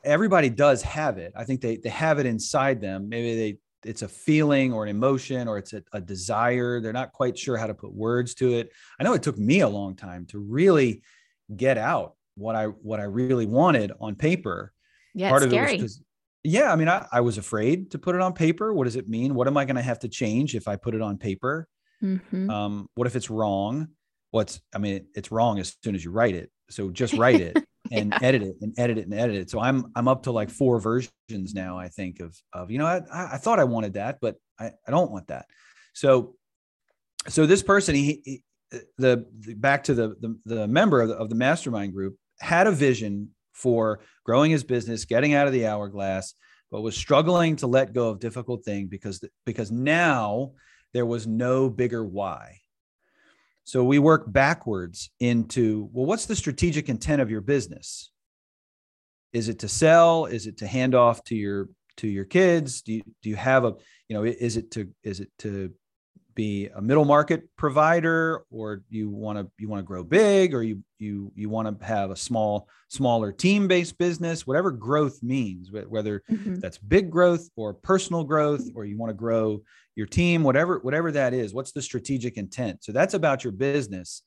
everybody 0.03 0.49
does 0.49 0.81
have 0.83 1.17
it. 1.17 1.33
I 1.35 1.43
think 1.43 1.61
they 1.61 1.77
they 1.77 1.89
have 1.89 2.19
it 2.19 2.25
inside 2.25 2.81
them. 2.81 3.09
Maybe 3.09 3.35
they 3.35 3.57
it's 3.87 4.01
a 4.01 4.07
feeling 4.07 4.73
or 4.73 4.83
an 4.83 4.89
emotion 4.89 5.47
or 5.47 5.57
it's 5.57 5.73
a, 5.73 5.81
a, 5.93 6.01
desire. 6.01 6.81
They're 6.81 6.93
not 6.93 7.13
quite 7.13 7.37
sure 7.37 7.57
how 7.57 7.67
to 7.67 7.73
put 7.73 7.93
words 7.93 8.35
to 8.35 8.53
it. 8.53 8.71
I 8.99 9.03
know 9.03 9.13
it 9.13 9.23
took 9.23 9.37
me 9.37 9.61
a 9.61 9.67
long 9.67 9.95
time 9.95 10.25
to 10.27 10.39
really 10.39 11.03
get 11.55 11.77
out 11.77 12.15
what 12.35 12.55
i 12.55 12.65
what 12.65 12.99
i 12.99 13.03
really 13.03 13.45
wanted 13.45 13.91
on 13.99 14.15
paper. 14.15 14.73
Yeah 15.15 15.29
part 15.29 15.43
of 15.43 15.49
scary. 15.49 15.75
it 15.75 15.81
was 15.81 16.03
yeah 16.43 16.71
i 16.71 16.75
mean 16.75 16.87
I, 16.87 17.07
I 17.11 17.21
was 17.21 17.37
afraid 17.37 17.91
to 17.91 17.99
put 17.99 18.15
it 18.15 18.21
on 18.21 18.33
paper. 18.33 18.73
What 18.73 18.83
does 18.83 18.95
it 18.95 19.09
mean? 19.09 19.33
What 19.33 19.47
am 19.47 19.57
i 19.57 19.65
going 19.65 19.77
to 19.77 19.81
have 19.81 19.99
to 19.99 20.09
change 20.09 20.55
if 20.55 20.67
i 20.67 20.75
put 20.75 20.93
it 20.93 21.01
on 21.01 21.17
paper? 21.17 21.67
Mm-hmm. 22.03 22.49
um, 22.51 22.87
what 22.93 23.07
if 23.07 23.15
it's 23.15 23.29
wrong? 23.29 23.87
What's 24.31 24.61
i 24.75 24.77
mean 24.77 25.07
it's 25.15 25.31
wrong 25.31 25.59
as 25.59 25.75
soon 25.83 25.95
as 25.95 26.03
you 26.03 26.11
write 26.11 26.35
it. 26.35 26.51
So 26.69 26.91
just 26.91 27.13
write 27.13 27.41
it 27.41 27.57
and 27.91 28.11
yeah. 28.11 28.19
edit 28.21 28.41
it 28.43 28.55
and 28.61 28.73
edit 28.77 28.97
it 28.97 29.05
and 29.05 29.13
edit 29.13 29.35
it. 29.35 29.49
So 29.49 29.59
I'm 29.59 29.91
I'm 29.95 30.07
up 30.07 30.23
to 30.23 30.31
like 30.31 30.49
four 30.49 30.79
versions 30.79 31.53
now. 31.53 31.77
I 31.77 31.89
think 31.89 32.19
of 32.19 32.35
of 32.53 32.71
you 32.71 32.77
know 32.77 32.85
I 32.85 33.01
I 33.11 33.37
thought 33.37 33.59
I 33.59 33.65
wanted 33.65 33.93
that, 33.93 34.19
but 34.21 34.35
I 34.59 34.71
I 34.87 34.91
don't 34.91 35.11
want 35.11 35.27
that. 35.27 35.45
So 35.93 36.35
so 37.27 37.45
this 37.45 37.63
person 37.63 37.95
he, 37.95 38.21
he 38.23 38.43
the, 38.97 39.25
the, 39.39 39.53
back 39.53 39.85
to 39.85 39.93
the, 39.93 40.09
the 40.19 40.39
the 40.45 40.67
member 40.67 41.01
of 41.01 41.09
the, 41.09 41.15
of 41.15 41.29
the 41.29 41.35
mastermind 41.35 41.93
group 41.93 42.17
had 42.39 42.67
a 42.67 42.71
vision 42.71 43.29
for 43.53 44.01
growing 44.23 44.51
his 44.51 44.63
business, 44.63 45.05
getting 45.05 45.33
out 45.33 45.47
of 45.47 45.53
the 45.53 45.65
hourglass, 45.65 46.33
but 46.69 46.81
was 46.81 46.95
struggling 46.95 47.55
to 47.57 47.67
let 47.67 47.93
go 47.93 48.09
of 48.09 48.19
difficult 48.19 48.63
thing 48.63 48.87
because 48.87 49.23
because 49.45 49.71
now 49.71 50.51
there 50.93 51.05
was 51.05 51.27
no 51.27 51.69
bigger 51.69 52.03
why. 52.03 52.59
So 53.67 53.83
we 53.83 53.99
work 53.99 54.23
backwards 54.31 55.09
into 55.19 55.89
well, 55.91 56.05
what's 56.05 56.25
the 56.25 56.37
strategic 56.37 56.87
intent 56.87 57.21
of 57.21 57.29
your 57.29 57.41
business? 57.41 58.11
Is 59.33 59.49
it 59.49 59.59
to 59.59 59.67
sell? 59.67 60.25
Is 60.25 60.47
it 60.47 60.59
to 60.59 60.67
hand 60.67 60.95
off 60.95 61.21
to 61.25 61.35
your 61.35 61.67
to 61.97 62.07
your 62.07 62.23
kids? 62.23 62.81
Do 62.81 62.93
you 62.93 63.01
do 63.21 63.29
you 63.29 63.35
have 63.35 63.65
a 63.65 63.73
you 64.07 64.15
know 64.15 64.23
is 64.23 64.55
it 64.55 64.71
to 64.71 64.87
is 65.03 65.19
it 65.19 65.29
to 65.39 65.73
be 66.37 66.69
a 66.75 66.81
middle 66.81 67.03
market 67.03 67.49
provider 67.57 68.43
or 68.51 68.83
you 68.89 69.09
want 69.09 69.39
to 69.39 69.49
you 69.57 69.67
want 69.67 69.79
to 69.79 69.83
grow 69.83 70.03
big 70.03 70.53
or 70.53 70.61
you 70.61 70.83
you 70.99 71.31
you 71.35 71.49
want 71.49 71.67
to 71.67 71.85
have 71.85 72.11
a 72.11 72.15
small 72.15 72.69
smaller 72.89 73.31
team 73.31 73.67
based 73.67 73.97
business 73.97 74.45
whatever 74.45 74.69
growth 74.71 75.21
means 75.23 75.71
whether 75.71 76.21
mm-hmm. 76.31 76.59
that's 76.59 76.77
big 76.77 77.09
growth 77.09 77.49
or 77.55 77.73
personal 77.73 78.23
growth 78.23 78.69
or 78.75 78.85
you 78.85 78.97
want 78.97 79.09
to 79.09 79.15
grow 79.15 79.59
your 79.97 80.05
team 80.05 80.43
whatever 80.43 80.77
whatever 80.79 81.11
that 81.11 81.33
is 81.33 81.53
what's 81.53 81.71
the 81.71 81.81
strategic 81.81 82.37
intent? 82.37 82.83
So 82.83 82.91
that's 82.91 83.15
about 83.15 83.43
your 83.43 83.51
business. 83.51 84.21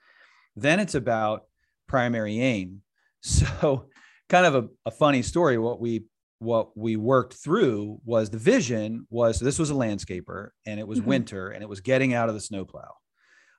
Then 0.57 0.81
it's 0.81 0.97
about 0.97 1.45
primary 1.89 2.41
aim. 2.41 2.83
So 3.23 3.85
kind 4.31 4.47
of 4.47 4.55
a, 4.55 4.69
a 4.87 4.91
funny 4.91 5.21
story 5.21 5.59
what 5.59 5.79
we 5.79 6.05
what 6.41 6.77
we 6.77 6.97
worked 6.97 7.35
through 7.35 8.01
was 8.05 8.31
the 8.31 8.39
vision 8.39 9.07
was 9.11 9.39
so 9.39 9.45
this 9.45 9.59
was 9.59 9.71
a 9.71 9.75
landscaper 9.75 10.49
and 10.67 10.81
it 10.81 10.89
was 10.89 10.99
mm-hmm. 10.99 11.11
winter 11.11 11.51
and 11.51 11.63
it 11.63 11.69
was 11.69 11.81
getting 11.81 12.15
out 12.15 12.29
of 12.29 12.35
the 12.35 12.41
snowplow 12.41 12.91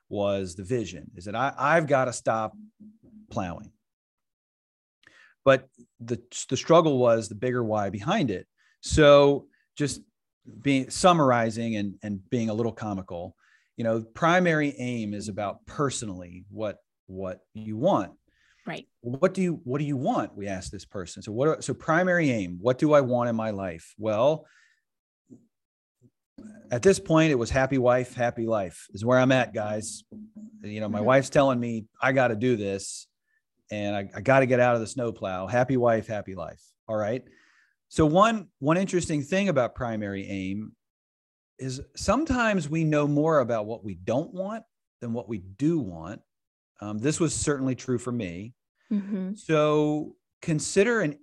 was 0.08 0.56
the 0.56 0.64
vision 0.64 1.10
is 1.16 1.24
that 1.24 1.36
I, 1.36 1.54
I've 1.56 1.86
got 1.86 2.04
to 2.04 2.12
stop 2.12 2.52
plowing. 3.30 3.72
But 5.44 5.68
the, 6.00 6.20
the 6.48 6.56
struggle 6.56 6.98
was 6.98 7.28
the 7.28 7.34
bigger 7.34 7.64
why 7.64 7.90
behind 7.90 8.30
it. 8.30 8.46
So 8.80 9.46
just 9.76 10.02
being 10.60 10.90
summarizing 10.90 11.76
and, 11.76 11.94
and 12.02 12.20
being 12.30 12.50
a 12.50 12.54
little 12.54 12.72
comical, 12.72 13.36
you 13.76 13.84
know, 13.84 14.02
primary 14.14 14.74
aim 14.78 15.14
is 15.14 15.28
about 15.28 15.64
personally 15.66 16.44
what 16.50 16.78
what 17.06 17.40
you 17.54 17.76
want 17.76 18.12
Right. 18.66 18.86
What 19.00 19.34
do 19.34 19.42
you 19.42 19.60
what 19.64 19.78
do 19.78 19.84
you 19.84 19.96
want? 19.96 20.36
We 20.36 20.46
asked 20.46 20.70
this 20.70 20.84
person. 20.84 21.22
So 21.22 21.32
what 21.32 21.64
so 21.64 21.74
primary 21.74 22.30
aim, 22.30 22.58
what 22.60 22.78
do 22.78 22.92
I 22.92 23.00
want 23.00 23.28
in 23.28 23.34
my 23.34 23.50
life? 23.50 23.94
Well, 23.98 24.46
at 26.70 26.82
this 26.82 27.00
point 27.00 27.32
it 27.32 27.36
was 27.36 27.50
happy 27.50 27.78
wife, 27.78 28.14
happy 28.14 28.46
life 28.46 28.86
is 28.92 29.04
where 29.04 29.18
I'm 29.18 29.32
at, 29.32 29.52
guys. 29.52 30.04
You 30.62 30.80
know, 30.80 30.88
my 30.88 30.98
mm-hmm. 30.98 31.06
wife's 31.06 31.30
telling 31.30 31.58
me 31.58 31.86
I 32.00 32.12
got 32.12 32.28
to 32.28 32.36
do 32.36 32.56
this 32.56 33.08
and 33.70 33.96
I, 33.96 34.08
I 34.14 34.20
got 34.20 34.40
to 34.40 34.46
get 34.46 34.60
out 34.60 34.74
of 34.74 34.80
the 34.80 34.86
snowplow. 34.86 35.48
Happy 35.48 35.76
wife, 35.76 36.06
happy 36.06 36.36
life. 36.36 36.62
All 36.86 36.96
right. 36.96 37.22
So 37.88 38.06
one 38.06 38.48
one 38.60 38.76
interesting 38.76 39.22
thing 39.22 39.48
about 39.48 39.74
primary 39.74 40.28
aim 40.28 40.72
is 41.58 41.80
sometimes 41.96 42.68
we 42.68 42.84
know 42.84 43.08
more 43.08 43.40
about 43.40 43.66
what 43.66 43.84
we 43.84 43.94
don't 43.94 44.32
want 44.32 44.62
than 45.00 45.12
what 45.12 45.28
we 45.28 45.38
do 45.38 45.80
want 45.80 46.20
um, 46.82 46.98
this 46.98 47.20
was 47.20 47.32
certainly 47.32 47.76
true 47.76 47.98
for 47.98 48.10
me. 48.10 48.54
Mm-hmm. 48.92 49.34
So 49.34 50.16
consider 50.42 51.00
an 51.00 51.16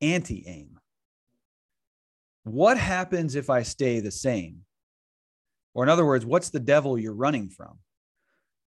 anti 0.00 0.44
aim. 0.48 0.80
What 2.42 2.76
happens 2.76 3.36
if 3.36 3.48
I 3.48 3.62
stay 3.62 4.00
the 4.00 4.10
same? 4.10 4.62
Or, 5.74 5.84
in 5.84 5.88
other 5.88 6.04
words, 6.04 6.26
what's 6.26 6.50
the 6.50 6.58
devil 6.58 6.98
you're 6.98 7.14
running 7.14 7.50
from? 7.50 7.78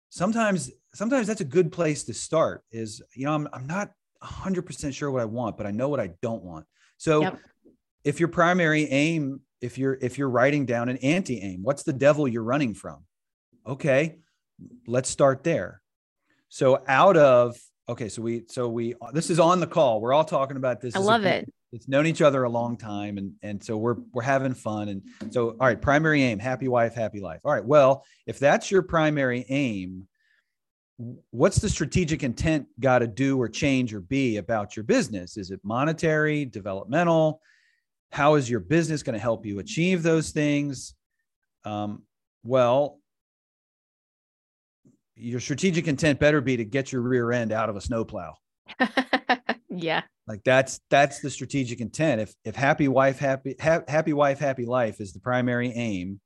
Sometimes, 0.09 0.69
sometimes 0.93 1.25
that's 1.27 1.41
a 1.41 1.45
good 1.45 1.71
place 1.71 2.03
to 2.03 2.13
start. 2.13 2.63
Is 2.71 3.01
you 3.15 3.25
know, 3.25 3.33
I'm 3.33 3.47
I'm 3.51 3.65
not 3.65 3.91
100% 4.23 4.93
sure 4.93 5.09
what 5.09 5.21
I 5.21 5.25
want, 5.25 5.57
but 5.57 5.65
I 5.65 5.71
know 5.71 5.89
what 5.89 5.99
I 5.99 6.11
don't 6.21 6.43
want. 6.43 6.65
So, 6.97 7.21
yep. 7.21 7.39
if 8.03 8.19
your 8.19 8.29
primary 8.29 8.83
aim, 8.85 9.41
if 9.61 9.79
you're 9.79 9.97
if 9.99 10.19
you're 10.19 10.29
writing 10.29 10.67
down 10.67 10.89
an 10.89 10.97
anti 10.97 11.39
aim, 11.39 11.63
what's 11.63 11.83
the 11.83 11.93
devil 11.93 12.27
you're 12.27 12.43
running 12.43 12.75
from? 12.75 13.05
Okay, 13.65 14.19
let's 14.85 15.09
start 15.09 15.43
there. 15.43 15.81
So 16.49 16.83
out 16.87 17.15
of 17.15 17.57
okay, 17.87 18.09
so 18.09 18.21
we 18.21 18.43
so 18.47 18.67
we 18.67 18.95
this 19.13 19.29
is 19.29 19.39
on 19.39 19.59
the 19.59 19.67
call. 19.67 20.01
We're 20.01 20.13
all 20.13 20.25
talking 20.25 20.57
about 20.57 20.81
this. 20.81 20.95
I 20.95 20.99
love 20.99 21.23
a, 21.23 21.37
it. 21.37 21.53
It's 21.71 21.87
known 21.87 22.07
each 22.07 22.21
other 22.21 22.43
a 22.43 22.49
long 22.49 22.77
time, 22.77 23.17
and 23.17 23.33
and 23.43 23.63
so 23.63 23.77
we're 23.77 23.97
we're 24.11 24.23
having 24.23 24.55
fun. 24.55 24.89
And 24.89 25.03
so 25.31 25.51
all 25.51 25.67
right, 25.67 25.79
primary 25.79 26.23
aim: 26.23 26.39
happy 26.39 26.67
wife, 26.67 26.95
happy 26.95 27.19
life. 27.19 27.41
All 27.45 27.53
right, 27.53 27.63
well, 27.63 28.03
if 28.25 28.39
that's 28.39 28.71
your 28.71 28.81
primary 28.81 29.45
aim, 29.49 30.07
what's 31.29 31.59
the 31.59 31.69
strategic 31.69 32.23
intent 32.23 32.67
got 32.79 32.99
to 32.99 33.07
do 33.07 33.39
or 33.39 33.47
change 33.47 33.93
or 33.93 34.01
be 34.01 34.37
about 34.37 34.75
your 34.75 34.83
business? 34.83 35.37
Is 35.37 35.51
it 35.51 35.59
monetary, 35.63 36.45
developmental? 36.45 37.41
How 38.11 38.35
is 38.35 38.49
your 38.49 38.59
business 38.59 39.03
going 39.03 39.13
to 39.13 39.19
help 39.19 39.45
you 39.45 39.59
achieve 39.59 40.01
those 40.01 40.31
things? 40.31 40.95
Um, 41.63 42.03
well, 42.43 42.99
your 45.19 45.39
strategic 45.39 45.87
intent 45.87 46.19
better 46.19 46.41
be 46.41 46.57
to 46.57 46.65
get 46.65 46.91
your 46.91 47.01
rear 47.01 47.31
end 47.31 47.51
out 47.51 47.69
of 47.69 47.75
a 47.75 47.81
snowplow. 47.81 48.35
yeah. 49.69 50.03
Like 50.27 50.43
that's 50.43 50.79
that's 50.89 51.19
the 51.19 51.29
strategic 51.29 51.81
intent. 51.81 52.21
If 52.21 52.33
if 52.45 52.55
happy 52.55 52.87
wife 52.87 53.19
happy 53.19 53.55
ha- 53.59 53.83
happy 53.87 54.13
wife 54.13 54.39
happy 54.39 54.65
life 54.65 55.01
is 55.01 55.11
the 55.11 55.19
primary 55.19 55.71
aim, 55.71 56.19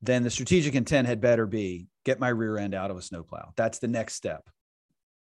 then 0.00 0.22
the 0.22 0.30
strategic 0.30 0.74
intent 0.74 1.08
had 1.08 1.20
better 1.20 1.46
be 1.46 1.88
get 2.04 2.20
my 2.20 2.28
rear 2.28 2.56
end 2.56 2.74
out 2.74 2.90
of 2.90 2.96
a 2.96 3.02
snowplow. 3.02 3.52
That's 3.56 3.80
the 3.80 3.88
next 3.88 4.14
step. 4.14 4.48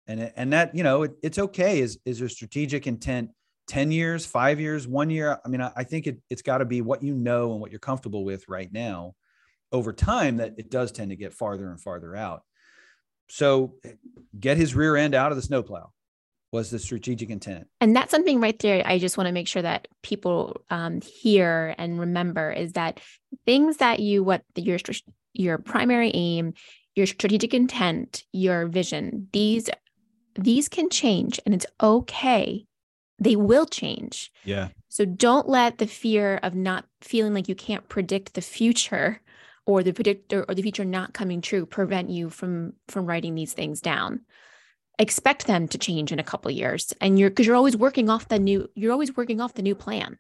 And 0.08 0.32
and 0.36 0.52
that 0.52 0.76
you 0.76 0.84
know 0.84 1.04
it, 1.04 1.14
it's 1.24 1.40
okay. 1.40 1.80
Is 1.80 2.00
is 2.06 2.20
your 2.20 2.30
strategic 2.30 2.86
intent 2.86 3.30
10 3.68 3.92
years, 3.92 4.26
five 4.26 4.60
years, 4.60 4.86
one 4.86 5.10
year? 5.10 5.40
I 5.46 5.48
mean, 5.48 5.62
I, 5.62 5.72
I 5.78 5.84
think 5.86 6.06
it, 6.06 6.18
it's 6.30 6.42
got 6.42 6.58
to 6.58 6.66
be 6.66 6.82
what 6.82 7.02
you 7.02 7.14
know 7.14 7.54
and 7.54 7.62
what 7.62 7.72
you're 7.72 7.80
comfortable 7.80 8.26
with 8.26 8.44
right 8.50 8.72
now 8.74 9.14
over 9.74 9.92
time 9.92 10.38
that 10.38 10.54
it 10.58 10.70
does 10.70 10.92
tend 10.92 11.10
to 11.10 11.18
get 11.18 11.34
farther 11.34 11.70
and 11.70 11.82
farther 11.82 12.16
out. 12.16 12.44
So 13.28 13.74
get 14.40 14.58
his 14.58 14.76
rear 14.76 14.96
end 14.96 15.16
out 15.16 15.32
of 15.32 15.36
the 15.36 15.42
snowplow 15.42 15.92
was 16.52 16.70
the 16.70 16.78
strategic 16.78 17.32
intent. 17.32 17.68
And 17.82 17.96
that's 17.96 18.12
something 18.12 18.40
right 18.40 18.58
there. 18.60 18.84
I 18.86 19.00
just 19.00 19.18
want 19.18 19.28
to 19.28 19.34
make 19.34 19.48
sure 19.48 19.64
that 19.64 19.88
people 20.04 20.62
um, 20.70 21.02
hear 21.02 21.74
and 21.80 22.00
remember 22.00 22.52
is 22.52 22.74
that 22.74 23.02
things 23.48 23.78
that 23.78 24.00
you, 24.00 24.24
what 24.24 24.44
your, 24.56 24.78
your 25.34 25.58
primary 25.58 26.12
aim, 26.14 26.54
your 26.96 27.08
strategic 27.08 27.56
intent, 27.56 28.24
your 28.32 28.68
vision, 28.68 29.30
these, 29.34 29.68
these 30.36 30.70
can 30.70 30.92
change 30.92 31.40
and 31.44 31.56
it's 31.56 31.66
okay. 31.82 32.68
They 33.18 33.36
will 33.36 33.66
change. 33.66 34.32
Yeah. 34.44 34.70
So 34.90 35.06
don't 35.06 35.50
let 35.50 35.80
the 35.80 35.88
fear 35.88 36.40
of 36.44 36.54
not 36.54 36.86
feeling 37.02 37.34
like 37.34 37.50
you 37.50 37.56
can't 37.56 37.90
predict 37.90 38.36
the 38.36 38.42
future 38.42 39.22
or 39.66 39.84
the 39.84 39.94
predictor 39.94 40.46
or 40.48 40.56
the 40.56 40.62
future 40.62 40.86
not 40.86 41.14
coming 41.14 41.42
true 41.42 41.66
prevent 41.66 42.10
you 42.10 42.30
from 42.30 42.74
from 42.88 43.06
writing 43.06 43.36
these 43.36 43.54
things 43.54 43.82
down. 43.82 44.22
Expect 45.00 45.48
them 45.48 45.68
to 45.70 45.78
change 45.78 46.12
in 46.12 46.20
a 46.20 46.24
couple 46.24 46.52
years 46.52 46.94
and 47.02 47.18
you're 47.18 47.30
because 47.30 47.48
you're 47.48 47.56
always 47.56 47.78
working 47.78 48.10
off 48.10 48.28
the 48.28 48.40
new 48.40 48.70
you're 48.76 48.92
always 48.92 49.16
working 49.16 49.42
off 49.42 49.54
the 49.54 49.62
new 49.62 49.76
plan. 49.76 50.18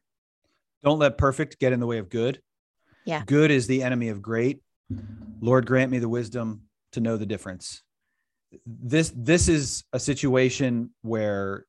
Don't 0.83 0.99
let 0.99 1.17
perfect 1.17 1.59
get 1.59 1.73
in 1.73 1.79
the 1.79 1.87
way 1.87 1.97
of 1.97 2.09
good. 2.09 2.41
Yeah. 3.05 3.23
Good 3.25 3.51
is 3.51 3.67
the 3.67 3.83
enemy 3.83 4.09
of 4.09 4.21
great. 4.21 4.61
Lord 5.41 5.65
grant 5.65 5.91
me 5.91 5.99
the 5.99 6.09
wisdom 6.09 6.63
to 6.93 7.01
know 7.01 7.17
the 7.17 7.25
difference. 7.25 7.81
This 8.65 9.11
this 9.15 9.47
is 9.49 9.83
a 9.93 9.99
situation 9.99 10.91
where 11.01 11.65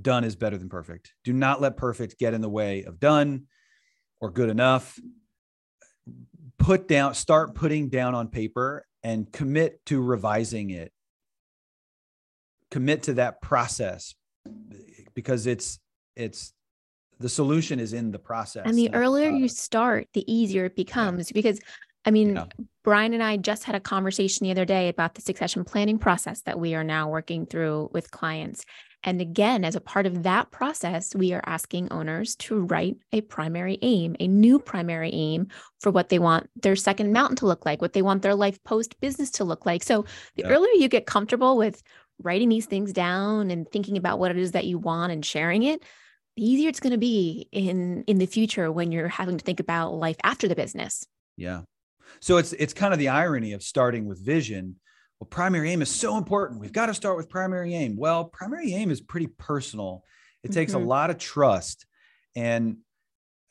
done 0.00 0.24
is 0.24 0.36
better 0.36 0.58
than 0.58 0.68
perfect. 0.68 1.12
Do 1.24 1.32
not 1.32 1.60
let 1.60 1.76
perfect 1.76 2.18
get 2.18 2.34
in 2.34 2.40
the 2.40 2.48
way 2.48 2.84
of 2.84 2.98
done 2.98 3.44
or 4.20 4.30
good 4.30 4.48
enough 4.48 4.98
put 6.58 6.88
down 6.88 7.14
start 7.14 7.54
putting 7.54 7.88
down 7.88 8.14
on 8.14 8.28
paper 8.28 8.86
and 9.02 9.30
commit 9.32 9.84
to 9.86 10.00
revising 10.00 10.70
it 10.70 10.92
commit 12.70 13.04
to 13.04 13.14
that 13.14 13.40
process 13.40 14.14
because 15.14 15.46
it's 15.46 15.78
it's 16.16 16.52
the 17.20 17.28
solution 17.28 17.78
is 17.78 17.92
in 17.92 18.10
the 18.10 18.18
process 18.18 18.64
and 18.66 18.76
the 18.76 18.92
earlier 18.94 19.30
uh, 19.30 19.34
you 19.34 19.48
start 19.48 20.08
the 20.12 20.30
easier 20.32 20.64
it 20.64 20.76
becomes 20.76 21.30
yeah. 21.30 21.34
because 21.34 21.60
i 22.04 22.10
mean 22.10 22.36
yeah. 22.36 22.44
brian 22.82 23.12
and 23.12 23.22
i 23.22 23.36
just 23.36 23.64
had 23.64 23.74
a 23.74 23.80
conversation 23.80 24.44
the 24.44 24.50
other 24.50 24.64
day 24.64 24.88
about 24.88 25.14
the 25.14 25.20
succession 25.20 25.64
planning 25.64 25.98
process 25.98 26.42
that 26.42 26.58
we 26.58 26.74
are 26.74 26.84
now 26.84 27.08
working 27.08 27.46
through 27.46 27.88
with 27.92 28.10
clients 28.10 28.64
and 29.04 29.20
again, 29.20 29.64
as 29.64 29.76
a 29.76 29.80
part 29.80 30.06
of 30.06 30.22
that 30.22 30.50
process, 30.50 31.14
we 31.14 31.34
are 31.34 31.42
asking 31.44 31.92
owners 31.92 32.34
to 32.36 32.62
write 32.62 32.96
a 33.12 33.20
primary 33.20 33.78
aim, 33.82 34.16
a 34.18 34.26
new 34.26 34.58
primary 34.58 35.10
aim 35.12 35.48
for 35.80 35.92
what 35.92 36.08
they 36.08 36.18
want 36.18 36.48
their 36.56 36.74
second 36.74 37.12
mountain 37.12 37.36
to 37.36 37.46
look 37.46 37.66
like, 37.66 37.82
what 37.82 37.92
they 37.92 38.00
want 38.00 38.22
their 38.22 38.34
life 38.34 38.62
post 38.64 38.98
business 39.00 39.30
to 39.32 39.44
look 39.44 39.66
like. 39.66 39.82
So 39.82 40.06
the 40.36 40.44
yeah. 40.44 40.48
earlier 40.48 40.72
you 40.72 40.88
get 40.88 41.04
comfortable 41.04 41.58
with 41.58 41.82
writing 42.22 42.48
these 42.48 42.64
things 42.64 42.94
down 42.94 43.50
and 43.50 43.70
thinking 43.70 43.98
about 43.98 44.18
what 44.18 44.30
it 44.30 44.38
is 44.38 44.52
that 44.52 44.64
you 44.64 44.78
want 44.78 45.12
and 45.12 45.24
sharing 45.24 45.64
it, 45.64 45.82
the 46.36 46.50
easier 46.50 46.70
it's 46.70 46.80
going 46.80 46.92
to 46.92 46.98
be 46.98 47.46
in 47.52 48.04
in 48.06 48.16
the 48.16 48.26
future 48.26 48.72
when 48.72 48.90
you're 48.90 49.08
having 49.08 49.36
to 49.36 49.44
think 49.44 49.60
about 49.60 49.94
life 49.94 50.16
after 50.24 50.48
the 50.48 50.56
business. 50.56 51.06
Yeah. 51.36 51.62
So 52.20 52.38
it's 52.38 52.54
it's 52.54 52.72
kind 52.72 52.94
of 52.94 52.98
the 52.98 53.08
irony 53.08 53.52
of 53.52 53.62
starting 53.62 54.06
with 54.06 54.24
vision 54.24 54.76
well, 55.20 55.28
primary 55.28 55.70
aim 55.70 55.82
is 55.82 55.90
so 55.90 56.16
important. 56.16 56.60
We've 56.60 56.72
got 56.72 56.86
to 56.86 56.94
start 56.94 57.16
with 57.16 57.28
primary 57.28 57.74
aim. 57.74 57.96
Well, 57.96 58.24
primary 58.24 58.74
aim 58.74 58.90
is 58.90 59.00
pretty 59.00 59.28
personal. 59.28 60.02
It 60.42 60.48
mm-hmm. 60.48 60.54
takes 60.54 60.74
a 60.74 60.76
mm-hmm. 60.76 60.86
lot 60.86 61.10
of 61.10 61.18
trust. 61.18 61.86
And, 62.34 62.78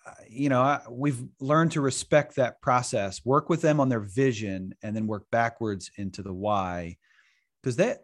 uh, 0.05 0.11
you 0.29 0.49
know, 0.49 0.61
I, 0.61 0.81
we've 0.89 1.23
learned 1.39 1.71
to 1.71 1.81
respect 1.81 2.35
that 2.35 2.61
process, 2.61 3.23
work 3.25 3.49
with 3.49 3.61
them 3.61 3.79
on 3.79 3.89
their 3.89 4.01
vision, 4.01 4.75
and 4.83 4.95
then 4.95 5.07
work 5.07 5.25
backwards 5.31 5.89
into 5.97 6.21
the 6.21 6.33
why. 6.33 6.97
Because 7.61 7.77
that 7.77 7.99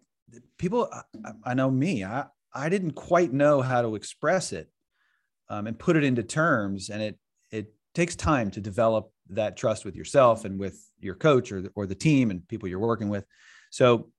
people, 0.57 0.89
I, 0.91 1.31
I, 1.43 1.53
know 1.53 1.69
me, 1.69 2.05
I, 2.05 2.25
I 2.53 2.69
didn't 2.69 2.93
quite 2.93 3.33
know 3.33 3.61
how 3.61 3.81
to 3.81 3.95
express 3.95 4.53
it 4.53 4.69
um, 5.49 5.67
and 5.67 5.77
put 5.77 5.97
it 5.97 6.05
into 6.05 6.23
terms. 6.23 6.89
And 6.89 7.01
it, 7.01 7.19
it 7.51 7.73
takes 7.93 8.15
time 8.15 8.51
to 8.51 8.61
develop 8.61 9.11
that 9.29 9.57
trust 9.57 9.85
with 9.85 9.95
yourself 9.95 10.45
and 10.45 10.59
with 10.59 10.83
your 10.99 11.15
coach 11.15 11.51
or, 11.51 11.63
or 11.75 11.85
the 11.85 11.95
team 11.95 12.31
and 12.31 12.47
people 12.47 12.67
you're 12.67 12.79
working 12.79 13.09
with. 13.09 13.25
So, 13.69 14.09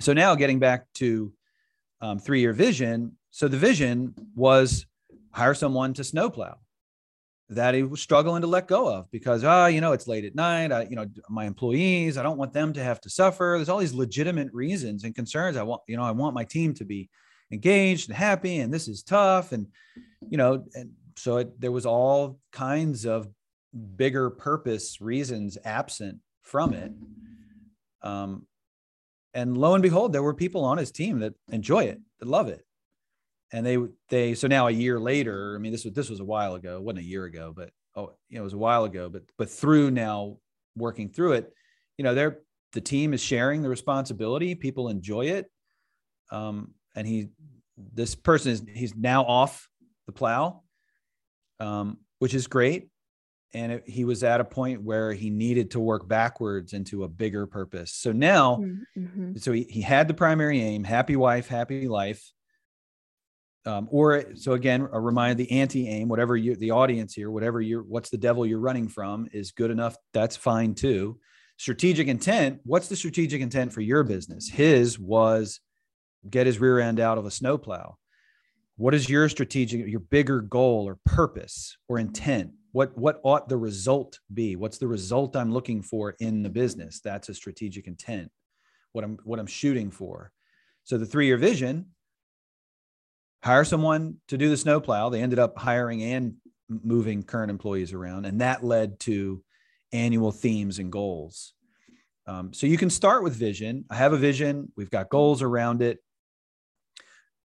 so 0.00 0.12
now 0.12 0.34
getting 0.34 0.58
back 0.58 0.86
to 0.94 1.32
um, 2.00 2.18
three 2.18 2.40
year 2.40 2.52
vision. 2.52 3.16
So 3.30 3.48
the 3.48 3.56
vision 3.56 4.14
was 4.34 4.86
hire 5.32 5.54
someone 5.54 5.94
to 5.94 6.04
snowplow 6.04 6.56
that 7.50 7.74
he 7.74 7.82
was 7.82 8.00
struggling 8.00 8.40
to 8.40 8.46
let 8.46 8.66
go 8.66 8.88
of 8.92 9.10
because 9.10 9.44
ah, 9.44 9.64
oh, 9.64 9.66
you 9.66 9.80
know, 9.80 9.92
it's 9.92 10.08
late 10.08 10.24
at 10.24 10.34
night. 10.34 10.72
I, 10.72 10.82
you 10.84 10.96
know, 10.96 11.06
my 11.28 11.44
employees, 11.44 12.16
I 12.16 12.22
don't 12.22 12.38
want 12.38 12.52
them 12.52 12.72
to 12.72 12.82
have 12.82 13.00
to 13.02 13.10
suffer. 13.10 13.54
There's 13.56 13.68
all 13.68 13.78
these 13.78 13.94
legitimate 13.94 14.52
reasons 14.52 15.04
and 15.04 15.14
concerns. 15.14 15.56
I 15.56 15.62
want, 15.62 15.82
you 15.86 15.96
know, 15.96 16.02
I 16.02 16.10
want 16.10 16.34
my 16.34 16.44
team 16.44 16.74
to 16.74 16.84
be 16.84 17.10
engaged 17.50 18.08
and 18.08 18.16
happy, 18.16 18.58
and 18.58 18.72
this 18.72 18.88
is 18.88 19.02
tough. 19.02 19.52
And 19.52 19.66
you 20.20 20.38
know, 20.38 20.64
and 20.74 20.92
so 21.16 21.38
it, 21.38 21.60
there 21.60 21.72
was 21.72 21.86
all 21.86 22.38
kinds 22.52 23.04
of 23.04 23.28
bigger 23.74 24.30
purpose 24.30 25.00
reasons 25.00 25.58
absent 25.64 26.18
from 26.42 26.72
it. 26.72 26.92
Um, 28.02 28.46
and 29.32 29.56
lo 29.56 29.74
and 29.74 29.82
behold, 29.82 30.12
there 30.12 30.22
were 30.22 30.34
people 30.34 30.64
on 30.64 30.78
his 30.78 30.92
team 30.92 31.20
that 31.20 31.34
enjoy 31.50 31.84
it, 31.84 32.00
that 32.20 32.28
love 32.28 32.48
it. 32.48 32.64
And 33.52 33.66
they 33.66 33.78
they 34.08 34.34
so 34.34 34.46
now 34.46 34.68
a 34.68 34.72
year 34.72 34.98
later, 34.98 35.54
I 35.56 35.58
mean, 35.58 35.72
this 35.72 35.84
was 35.84 35.94
this 35.94 36.10
was 36.10 36.20
a 36.20 36.24
while 36.24 36.54
ago, 36.54 36.76
it 36.76 36.82
wasn't 36.82 37.04
a 37.04 37.08
year 37.08 37.24
ago, 37.24 37.52
but 37.54 37.70
oh, 37.96 38.12
you 38.28 38.36
know, 38.36 38.42
it 38.42 38.44
was 38.44 38.52
a 38.52 38.58
while 38.58 38.84
ago. 38.84 39.08
But 39.08 39.22
but 39.38 39.50
through 39.50 39.90
now 39.90 40.38
working 40.76 41.08
through 41.08 41.32
it, 41.32 41.52
you 41.98 42.04
know, 42.04 42.14
they're 42.14 42.40
the 42.72 42.80
team 42.80 43.14
is 43.14 43.20
sharing 43.20 43.62
the 43.62 43.68
responsibility. 43.68 44.54
People 44.54 44.88
enjoy 44.88 45.26
it. 45.26 45.50
Um, 46.30 46.72
and 46.96 47.06
he 47.06 47.28
this 47.76 48.14
person 48.14 48.52
is 48.52 48.64
he's 48.72 48.94
now 48.96 49.24
off 49.24 49.68
the 50.06 50.12
plow, 50.12 50.62
um, 51.60 51.98
which 52.18 52.34
is 52.34 52.46
great 52.46 52.88
and 53.54 53.72
it, 53.72 53.84
he 53.86 54.04
was 54.04 54.22
at 54.22 54.40
a 54.40 54.44
point 54.44 54.82
where 54.82 55.12
he 55.12 55.30
needed 55.30 55.70
to 55.70 55.80
work 55.80 56.06
backwards 56.08 56.72
into 56.72 57.04
a 57.04 57.08
bigger 57.08 57.46
purpose. 57.46 57.92
So 57.92 58.12
now, 58.12 58.56
mm-hmm. 58.96 59.36
so 59.36 59.52
he, 59.52 59.62
he 59.62 59.80
had 59.80 60.08
the 60.08 60.14
primary 60.14 60.60
aim: 60.60 60.84
happy 60.84 61.16
wife, 61.16 61.48
happy 61.48 61.88
life. 61.88 62.32
Um, 63.66 63.88
or 63.90 64.34
so 64.34 64.52
again, 64.52 64.86
a 64.92 65.00
reminder: 65.00 65.34
the 65.34 65.52
anti-aim, 65.52 66.08
whatever 66.08 66.36
you, 66.36 66.56
the 66.56 66.72
audience 66.72 67.14
here, 67.14 67.30
whatever 67.30 67.60
you're, 67.60 67.82
what's 67.82 68.10
the 68.10 68.18
devil 68.18 68.44
you're 68.44 68.58
running 68.58 68.88
from, 68.88 69.28
is 69.32 69.52
good 69.52 69.70
enough. 69.70 69.96
That's 70.12 70.36
fine 70.36 70.74
too. 70.74 71.18
Strategic 71.56 72.08
intent. 72.08 72.60
What's 72.64 72.88
the 72.88 72.96
strategic 72.96 73.40
intent 73.40 73.72
for 73.72 73.80
your 73.80 74.02
business? 74.02 74.50
His 74.50 74.98
was 74.98 75.60
get 76.28 76.46
his 76.46 76.58
rear 76.58 76.80
end 76.80 76.98
out 77.00 77.16
of 77.16 77.26
a 77.26 77.30
snowplow. 77.30 77.96
What 78.76 78.92
is 78.92 79.08
your 79.08 79.28
strategic, 79.28 79.86
your 79.86 80.00
bigger 80.00 80.40
goal 80.40 80.88
or 80.88 80.98
purpose 81.06 81.76
or 81.88 81.98
intent? 81.98 82.50
What 82.74 82.98
what 82.98 83.20
ought 83.22 83.48
the 83.48 83.56
result 83.56 84.18
be? 84.34 84.56
What's 84.56 84.78
the 84.78 84.88
result 84.88 85.36
i'm 85.36 85.52
looking 85.52 85.80
for 85.80 86.16
in 86.18 86.42
the 86.42 86.50
business? 86.50 86.98
That's 86.98 87.28
a 87.28 87.34
strategic 87.34 87.86
intent 87.86 88.32
what 88.90 89.04
i'm 89.04 89.16
what 89.22 89.38
i'm 89.38 89.46
shooting 89.46 89.92
for. 89.92 90.32
So 90.82 90.98
the 90.98 91.06
three 91.06 91.26
year 91.26 91.36
vision 91.36 91.86
hire 93.44 93.64
someone 93.64 94.16
to 94.26 94.36
do 94.36 94.50
the 94.50 94.56
snowplow. 94.56 95.10
They 95.10 95.22
ended 95.22 95.38
up 95.38 95.56
hiring 95.56 96.02
and 96.02 96.34
moving 96.68 97.22
current 97.22 97.50
employees 97.50 97.92
around 97.92 98.26
and 98.26 98.40
that 98.40 98.64
led 98.64 98.98
to 99.00 99.40
annual 99.92 100.32
themes 100.32 100.80
and 100.80 100.90
goals. 100.90 101.54
Um, 102.26 102.52
so 102.52 102.66
you 102.66 102.76
can 102.76 102.90
start 102.90 103.22
with 103.22 103.36
vision. 103.36 103.84
I 103.88 103.94
have 103.94 104.12
a 104.12 104.18
vision. 104.18 104.72
We've 104.76 104.90
got 104.90 105.10
goals 105.10 105.42
around 105.42 105.80
it. 105.80 105.98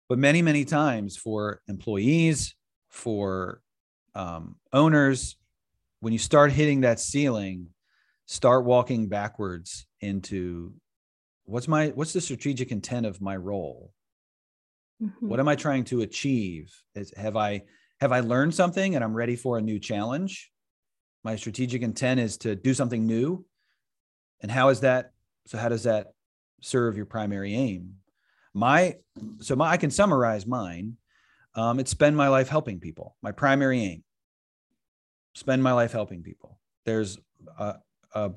But 0.09 0.19
many 0.19 0.41
many 0.41 0.65
times 0.65 1.15
for 1.15 1.61
employees 1.69 2.55
for 2.89 3.62
um, 4.15 4.55
owners, 4.71 5.35
when 5.99 6.13
you 6.13 6.19
start 6.19 6.51
hitting 6.51 6.81
that 6.81 6.99
ceiling, 6.99 7.67
start 8.25 8.65
walking 8.65 9.07
backwards 9.07 9.85
into 10.01 10.73
what's 11.45 11.67
my 11.67 11.87
what's 11.89 12.13
the 12.13 12.21
strategic 12.21 12.71
intent 12.71 13.05
of 13.05 13.21
my 13.21 13.35
role? 13.35 13.91
Mm-hmm. 15.01 15.27
What 15.27 15.39
am 15.39 15.47
I 15.47 15.55
trying 15.55 15.83
to 15.85 16.01
achieve? 16.01 16.73
Is, 16.95 17.13
have 17.17 17.35
I 17.35 17.63
have 17.99 18.11
I 18.11 18.19
learned 18.19 18.53
something 18.53 18.95
and 18.95 19.03
I'm 19.03 19.13
ready 19.13 19.35
for 19.35 19.57
a 19.57 19.61
new 19.61 19.79
challenge? 19.79 20.51
My 21.23 21.35
strategic 21.35 21.81
intent 21.81 22.19
is 22.19 22.37
to 22.39 22.55
do 22.55 22.73
something 22.73 23.05
new. 23.05 23.45
And 24.41 24.51
how 24.51 24.69
is 24.69 24.81
that? 24.81 25.11
So 25.47 25.57
how 25.57 25.69
does 25.69 25.83
that 25.83 26.07
serve 26.61 26.97
your 26.97 27.05
primary 27.05 27.53
aim? 27.53 27.95
My 28.53 28.95
so 29.39 29.55
my 29.55 29.69
I 29.69 29.77
can 29.77 29.91
summarize 29.91 30.45
mine 30.45 30.97
um, 31.55 31.79
it's 31.79 31.91
spend 31.91 32.17
my 32.17 32.27
life 32.27 32.49
helping 32.49 32.79
people. 32.79 33.15
My 33.21 33.31
primary 33.31 33.81
aim. 33.81 34.03
Spend 35.35 35.63
my 35.63 35.73
life 35.73 35.91
helping 35.91 36.23
people. 36.23 36.59
There's 36.85 37.17
a, 37.57 37.75
a, 38.13 38.31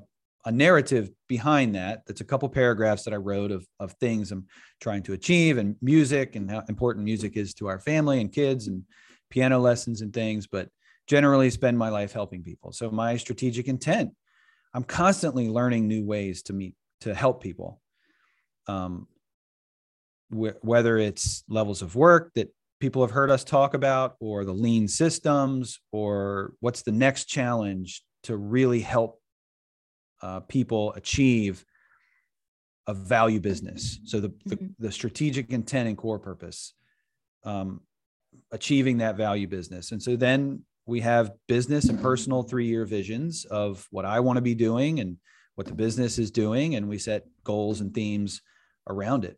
a 0.45 0.51
narrative 0.51 1.09
behind 1.27 1.75
that. 1.75 2.03
That's 2.07 2.21
a 2.21 2.25
couple 2.25 2.49
paragraphs 2.49 3.03
that 3.03 3.13
I 3.13 3.17
wrote 3.17 3.51
of, 3.51 3.67
of 3.79 3.93
things 3.93 4.31
I'm 4.31 4.47
trying 4.79 5.03
to 5.03 5.13
achieve 5.13 5.57
and 5.57 5.75
music 5.81 6.35
and 6.35 6.49
how 6.49 6.63
important 6.69 7.05
music 7.05 7.37
is 7.37 7.53
to 7.55 7.67
our 7.67 7.79
family 7.79 8.21
and 8.21 8.31
kids 8.31 8.67
and 8.67 8.83
piano 9.29 9.59
lessons 9.59 10.01
and 10.01 10.13
things. 10.13 10.47
But 10.47 10.69
generally, 11.07 11.49
spend 11.49 11.77
my 11.77 11.89
life 11.89 12.13
helping 12.13 12.43
people. 12.43 12.71
So 12.71 12.89
my 12.91 13.17
strategic 13.17 13.67
intent. 13.67 14.13
I'm 14.73 14.83
constantly 14.83 15.49
learning 15.49 15.87
new 15.87 16.05
ways 16.05 16.43
to 16.43 16.53
meet 16.53 16.75
to 17.01 17.13
help 17.13 17.41
people. 17.41 17.81
Um, 18.67 19.07
wh- 20.29 20.61
whether 20.61 20.97
it's 20.97 21.43
levels 21.47 21.81
of 21.81 21.95
work 21.95 22.31
that 22.35 22.53
people 22.79 23.01
have 23.01 23.11
heard 23.11 23.31
us 23.31 23.43
talk 23.43 23.73
about 23.73 24.15
or 24.19 24.45
the 24.45 24.53
lean 24.53 24.87
systems 24.87 25.79
or 25.91 26.53
what's 26.59 26.83
the 26.83 26.91
next 26.91 27.25
challenge 27.25 28.03
to 28.23 28.37
really 28.37 28.81
help 28.81 29.19
uh, 30.21 30.39
people 30.41 30.93
achieve 30.93 31.65
a 32.87 32.93
value 32.93 33.39
business? 33.39 33.99
So 34.05 34.19
the, 34.19 34.29
mm-hmm. 34.29 34.49
the, 34.49 34.69
the, 34.79 34.91
strategic 34.91 35.51
intent 35.51 35.89
and 35.89 35.97
core 35.97 36.19
purpose 36.19 36.73
um, 37.43 37.81
achieving 38.51 38.99
that 38.99 39.17
value 39.17 39.47
business. 39.47 39.91
And 39.91 40.01
so 40.01 40.15
then 40.15 40.63
we 40.87 41.01
have 41.01 41.33
business 41.47 41.89
and 41.89 42.01
personal 42.01 42.41
three-year 42.41 42.85
visions 42.85 43.45
of 43.45 43.85
what 43.91 44.05
i 44.05 44.19
want 44.19 44.37
to 44.37 44.41
be 44.41 44.55
doing 44.55 44.99
and 44.99 45.17
what 45.55 45.67
the 45.67 45.73
business 45.73 46.17
is 46.17 46.31
doing 46.31 46.75
and 46.75 46.87
we 46.87 46.97
set 46.97 47.25
goals 47.43 47.81
and 47.81 47.93
themes 47.93 48.41
around 48.89 49.25
it 49.25 49.37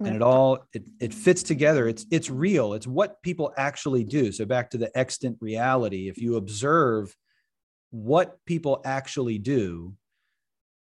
and 0.00 0.16
it 0.16 0.22
all 0.22 0.66
it, 0.72 0.84
it 0.98 1.14
fits 1.14 1.42
together. 1.42 1.86
It's 1.86 2.06
it's 2.10 2.30
real. 2.30 2.74
It's 2.74 2.86
what 2.86 3.22
people 3.22 3.52
actually 3.56 4.04
do. 4.04 4.32
So 4.32 4.44
back 4.46 4.70
to 4.70 4.78
the 4.78 4.96
extant 4.98 5.36
reality 5.40 6.08
if 6.08 6.18
you 6.18 6.36
observe 6.36 7.14
what 7.90 8.38
people 8.46 8.80
actually 8.84 9.38
do 9.38 9.94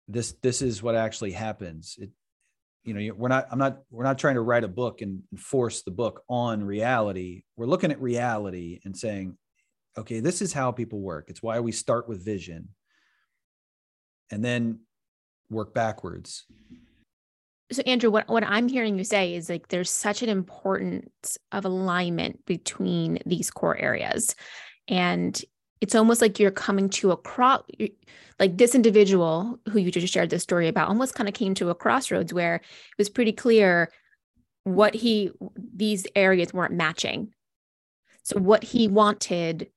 this 0.08 0.34
this 0.42 0.62
is 0.62 0.84
what 0.84 0.96
actually 0.96 1.32
happens. 1.32 1.96
It 2.00 2.12
you 2.84 2.94
know 2.94 3.14
we're 3.14 3.28
not 3.28 3.46
i'm 3.52 3.60
not 3.60 3.80
we're 3.92 4.06
not 4.06 4.18
trying 4.18 4.36
to 4.36 4.42
write 4.42 4.64
a 4.64 4.68
book 4.68 5.02
and 5.02 5.22
force 5.38 5.82
the 5.82 5.92
book 5.92 6.24
on 6.30 6.64
reality. 6.64 7.44
We're 7.58 7.66
looking 7.66 7.92
at 7.92 8.02
reality 8.02 8.80
and 8.86 8.96
saying 8.96 9.38
okay 9.98 10.20
this 10.20 10.42
is 10.42 10.54
how 10.54 10.72
people 10.72 11.00
work. 11.00 11.26
It's 11.30 11.44
why 11.44 11.60
we 11.60 11.72
start 11.72 12.08
with 12.08 12.24
vision 12.24 12.70
and 14.32 14.46
then 14.46 14.82
work 15.50 15.74
backwards 15.74 16.46
so 17.72 17.82
andrew 17.86 18.10
what, 18.10 18.28
what 18.28 18.44
i'm 18.44 18.68
hearing 18.68 18.98
you 18.98 19.04
say 19.04 19.36
is 19.36 19.50
like 19.50 19.68
there's 19.68 19.90
such 19.90 20.22
an 20.22 20.30
importance 20.30 21.38
of 21.52 21.66
alignment 21.66 22.46
between 22.46 23.20
these 23.26 23.52
core 23.52 23.78
areas. 23.78 24.36
And 24.88 25.40
it's 25.82 25.96
almost 25.96 26.22
like 26.22 26.40
you're 26.40 26.52
coming 26.52 26.90
to 26.90 27.12
a 27.12 27.18
cross 27.18 27.62
like 28.40 28.58
this 28.58 28.76
individual 28.76 29.60
who 29.70 29.80
you 29.80 29.92
just 29.92 30.12
shared 30.14 30.30
this 30.30 30.44
story 30.44 30.68
about 30.68 30.90
almost 30.90 31.16
kind 31.16 31.28
of 31.28 31.36
came 31.36 31.54
to 31.56 31.70
a 31.70 31.76
crossroads 31.76 32.34
where 32.34 32.56
it 32.56 32.64
was 32.98 33.10
pretty 33.10 33.32
clear 33.32 33.92
what 34.64 34.94
he 34.94 35.32
these 35.56 36.06
areas 36.16 36.54
weren't 36.54 36.74
matching. 36.74 37.34
So 38.24 38.40
what 38.40 38.64
he 38.64 38.88
wanted 38.88 39.70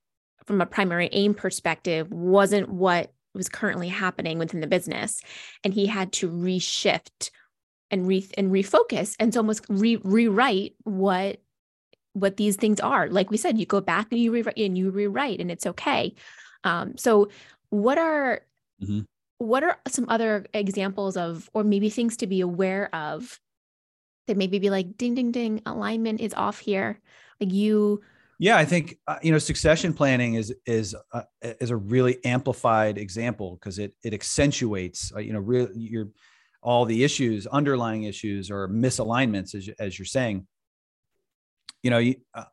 from 0.46 0.60
a 0.60 0.66
primary 0.66 1.08
aim 1.12 1.34
perspective 1.34 2.10
wasn't 2.10 2.68
what 2.68 3.12
was 3.34 3.48
currently 3.48 3.88
happening 3.88 4.38
within 4.38 4.60
the 4.60 4.66
business. 4.66 5.20
And 5.64 5.72
he 5.72 5.86
had 5.86 6.12
to 6.14 6.28
reshift 6.28 7.30
and 7.92 8.06
re 8.06 8.26
and 8.36 8.50
refocus 8.50 9.14
and 9.20 9.32
so 9.32 9.40
almost 9.40 9.64
re- 9.68 10.00
rewrite 10.02 10.74
what 10.84 11.40
what 12.14 12.36
these 12.36 12.56
things 12.56 12.80
are. 12.80 13.08
Like 13.08 13.30
we 13.30 13.36
said 13.36 13.58
you 13.58 13.66
go 13.66 13.80
back 13.80 14.08
and 14.10 14.20
you 14.20 14.32
rewrite 14.32 14.58
and 14.58 14.76
you 14.76 14.90
rewrite 14.90 15.40
and 15.40 15.50
it's 15.50 15.66
okay. 15.66 16.14
Um, 16.64 16.96
so 16.96 17.28
what 17.70 17.98
are 17.98 18.40
mm-hmm. 18.82 19.00
what 19.38 19.62
are 19.62 19.78
some 19.88 20.06
other 20.08 20.46
examples 20.52 21.16
of 21.16 21.48
or 21.54 21.64
maybe 21.64 21.90
things 21.90 22.16
to 22.18 22.26
be 22.26 22.40
aware 22.40 22.94
of 22.94 23.38
that 24.26 24.36
maybe 24.36 24.58
be 24.58 24.70
like 24.70 24.96
ding 24.96 25.14
ding 25.14 25.32
ding 25.32 25.62
alignment 25.66 26.20
is 26.20 26.34
off 26.34 26.58
here. 26.58 27.00
Like 27.40 27.52
you 27.52 28.02
yeah 28.38 28.56
i 28.56 28.64
think 28.64 28.98
uh, 29.06 29.18
you 29.22 29.30
know 29.30 29.38
succession 29.38 29.92
planning 29.92 30.34
is 30.34 30.54
is 30.66 30.96
uh, 31.12 31.22
is 31.42 31.70
a 31.70 31.76
really 31.76 32.18
amplified 32.24 32.98
example 32.98 33.56
because 33.56 33.78
it 33.78 33.94
it 34.02 34.14
accentuates 34.14 35.12
uh, 35.14 35.20
you 35.20 35.32
know 35.32 35.38
real 35.38 35.68
your 35.74 36.08
all 36.62 36.84
the 36.84 37.04
issues 37.04 37.46
underlying 37.46 38.04
issues 38.04 38.50
or 38.50 38.68
misalignments 38.68 39.54
as, 39.54 39.68
as 39.78 39.98
you're 39.98 40.06
saying 40.06 40.46
you 41.82 41.90
know 41.90 41.98
you, 41.98 42.16
uh, 42.34 42.44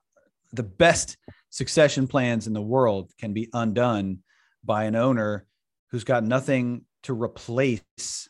the 0.53 0.63
best 0.63 1.17
succession 1.49 2.07
plans 2.07 2.47
in 2.47 2.53
the 2.53 2.61
world 2.61 3.11
can 3.19 3.33
be 3.33 3.49
undone 3.53 4.19
by 4.63 4.85
an 4.85 4.95
owner 4.95 5.45
who's 5.91 6.03
got 6.03 6.23
nothing 6.23 6.85
to 7.03 7.13
replace 7.13 8.29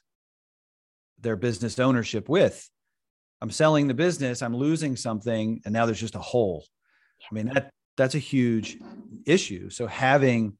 their 1.19 1.35
business 1.35 1.79
ownership 1.79 2.29
with. 2.29 2.69
I'm 3.41 3.51
selling 3.51 3.87
the 3.87 3.93
business, 3.93 4.41
I'm 4.41 4.55
losing 4.55 4.95
something, 4.95 5.61
and 5.65 5.73
now 5.73 5.85
there's 5.85 5.99
just 5.99 6.15
a 6.15 6.19
hole. 6.19 6.65
I 7.29 7.33
mean, 7.33 7.47
that 7.47 7.71
that's 7.97 8.15
a 8.15 8.19
huge 8.19 8.77
issue. 9.25 9.69
So 9.69 9.87
having 9.87 10.57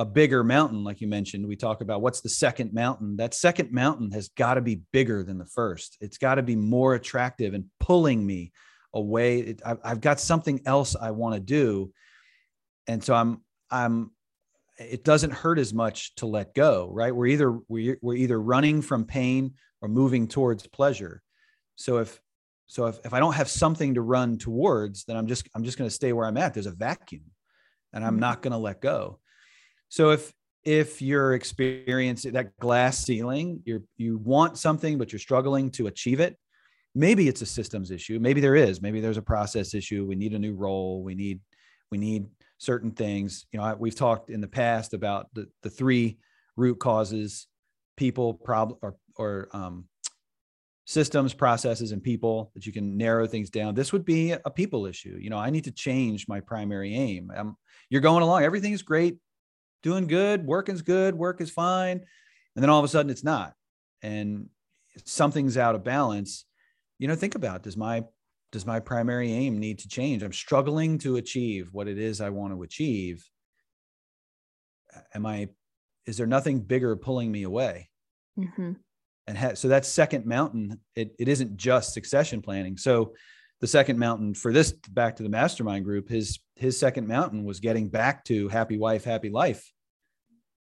a 0.00 0.04
bigger 0.06 0.42
mountain, 0.42 0.82
like 0.82 1.02
you 1.02 1.06
mentioned, 1.06 1.46
we 1.46 1.56
talk 1.56 1.82
about 1.82 2.00
what's 2.00 2.22
the 2.22 2.28
second 2.30 2.72
mountain. 2.72 3.18
That 3.18 3.34
second 3.34 3.70
mountain 3.70 4.10
has 4.12 4.30
got 4.30 4.54
to 4.54 4.62
be 4.62 4.80
bigger 4.92 5.22
than 5.22 5.36
the 5.36 5.44
first. 5.44 5.98
It's 6.00 6.16
got 6.16 6.36
to 6.36 6.42
be 6.42 6.56
more 6.56 6.94
attractive 6.94 7.52
and 7.52 7.66
pulling 7.80 8.24
me 8.24 8.50
away. 8.94 9.40
It, 9.40 9.60
I've, 9.62 9.78
I've 9.84 10.00
got 10.00 10.18
something 10.18 10.62
else 10.64 10.96
I 10.96 11.10
want 11.10 11.34
to 11.34 11.40
do, 11.40 11.92
and 12.86 13.04
so 13.04 13.14
I'm 13.14 13.42
I'm 13.70 14.12
it 14.78 15.04
doesn't 15.04 15.34
hurt 15.34 15.58
as 15.58 15.74
much 15.74 16.14
to 16.14 16.24
let 16.24 16.54
go 16.54 16.88
right 16.90 17.14
we're 17.14 17.26
either 17.26 17.58
we're, 17.68 17.98
we're 18.00 18.14
either 18.14 18.40
running 18.40 18.80
from 18.80 19.04
pain 19.04 19.52
or 19.82 19.88
moving 19.88 20.26
towards 20.26 20.66
pleasure 20.68 21.20
so 21.76 21.98
if 21.98 22.18
so 22.66 22.86
if, 22.86 22.98
if 23.04 23.12
i 23.12 23.20
don't 23.20 23.34
have 23.34 23.50
something 23.50 23.92
to 23.92 24.00
run 24.00 24.38
towards 24.38 25.04
then 25.04 25.18
i'm 25.18 25.26
just 25.26 25.46
i'm 25.54 25.64
just 25.64 25.76
going 25.76 25.88
to 25.88 25.94
stay 25.94 26.14
where 26.14 26.26
i'm 26.26 26.38
at 26.38 26.54
there's 26.54 26.64
a 26.64 26.70
vacuum 26.70 27.24
and 27.92 28.02
i'm 28.02 28.18
not 28.18 28.36
mm-hmm. 28.36 28.44
going 28.44 28.52
to 28.52 28.56
let 28.56 28.80
go 28.80 29.18
so 29.90 30.10
if 30.10 30.32
if 30.64 31.02
you're 31.02 31.34
experiencing 31.34 32.32
that 32.32 32.56
glass 32.58 32.98
ceiling 32.98 33.60
you're 33.66 33.82
you 33.98 34.16
want 34.18 34.56
something 34.56 34.96
but 34.96 35.12
you're 35.12 35.20
struggling 35.20 35.70
to 35.70 35.86
achieve 35.86 36.20
it 36.20 36.38
maybe 36.94 37.28
it's 37.28 37.42
a 37.42 37.46
systems 37.46 37.90
issue 37.90 38.18
maybe 38.18 38.40
there 38.40 38.56
is 38.56 38.80
maybe 38.80 39.00
there's 39.00 39.18
a 39.18 39.22
process 39.22 39.74
issue 39.74 40.06
we 40.06 40.16
need 40.16 40.32
a 40.32 40.38
new 40.38 40.54
role 40.54 41.02
we 41.02 41.14
need 41.14 41.40
we 41.90 41.98
need 41.98 42.26
certain 42.60 42.90
things. 42.90 43.46
You 43.52 43.58
know, 43.58 43.76
we've 43.78 43.94
talked 43.94 44.30
in 44.30 44.40
the 44.40 44.48
past 44.48 44.94
about 44.94 45.26
the, 45.32 45.48
the 45.62 45.70
three 45.70 46.18
root 46.56 46.78
causes, 46.78 47.48
people, 47.96 48.34
problem, 48.34 48.78
or, 48.82 48.96
or 49.16 49.48
um, 49.52 49.86
systems, 50.84 51.32
processes, 51.32 51.92
and 51.92 52.02
people 52.02 52.52
that 52.54 52.66
you 52.66 52.72
can 52.72 52.96
narrow 52.96 53.26
things 53.26 53.50
down. 53.50 53.74
This 53.74 53.92
would 53.92 54.04
be 54.04 54.32
a 54.32 54.50
people 54.50 54.86
issue. 54.86 55.18
You 55.20 55.30
know, 55.30 55.38
I 55.38 55.50
need 55.50 55.64
to 55.64 55.72
change 55.72 56.28
my 56.28 56.40
primary 56.40 56.94
aim. 56.94 57.32
Um, 57.34 57.56
you're 57.88 58.02
going 58.02 58.22
along, 58.22 58.44
everything 58.44 58.72
is 58.72 58.82
great, 58.82 59.16
doing 59.82 60.06
good, 60.06 60.44
working's 60.44 60.82
good, 60.82 61.14
work 61.14 61.40
is 61.40 61.50
fine. 61.50 62.04
And 62.54 62.62
then 62.62 62.70
all 62.70 62.78
of 62.78 62.84
a 62.84 62.88
sudden 62.88 63.10
it's 63.10 63.24
not. 63.24 63.54
And 64.02 64.48
something's 65.04 65.56
out 65.56 65.74
of 65.74 65.84
balance. 65.84 66.44
You 66.98 67.08
know, 67.08 67.14
think 67.14 67.34
about 67.34 67.62
does 67.62 67.76
my 67.76 68.04
does 68.52 68.66
my 68.66 68.80
primary 68.80 69.32
aim 69.32 69.58
need 69.58 69.78
to 69.80 69.88
change? 69.88 70.22
I'm 70.22 70.32
struggling 70.32 70.98
to 70.98 71.16
achieve 71.16 71.68
what 71.72 71.88
it 71.88 71.98
is 71.98 72.20
I 72.20 72.30
want 72.30 72.52
to 72.52 72.62
achieve. 72.62 73.24
Am 75.14 75.24
I, 75.24 75.50
is 76.06 76.16
there 76.16 76.26
nothing 76.26 76.60
bigger 76.60 76.96
pulling 76.96 77.30
me 77.30 77.44
away? 77.44 77.90
Mm-hmm. 78.36 78.72
And 79.28 79.38
ha- 79.38 79.54
so 79.54 79.68
that 79.68 79.86
second 79.86 80.26
mountain, 80.26 80.80
it, 80.96 81.14
it 81.18 81.28
isn't 81.28 81.56
just 81.56 81.94
succession 81.94 82.42
planning. 82.42 82.76
So 82.76 83.14
the 83.60 83.66
second 83.66 83.98
mountain 83.98 84.34
for 84.34 84.52
this 84.52 84.72
back 84.72 85.16
to 85.16 85.22
the 85.22 85.28
mastermind 85.28 85.84
group, 85.84 86.08
his, 86.08 86.38
his 86.56 86.78
second 86.78 87.06
mountain 87.06 87.44
was 87.44 87.60
getting 87.60 87.88
back 87.88 88.24
to 88.24 88.48
happy 88.48 88.78
wife, 88.78 89.04
happy 89.04 89.28
life. 89.28 89.70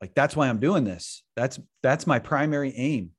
Like 0.01 0.15
that's 0.15 0.37
why 0.37 0.49
I'm 0.49 0.61
doing 0.61 0.85
this. 0.85 1.23
That's, 1.37 1.59
that's 1.83 2.07
my 2.07 2.19
primary 2.19 2.73
aim. 2.77 3.11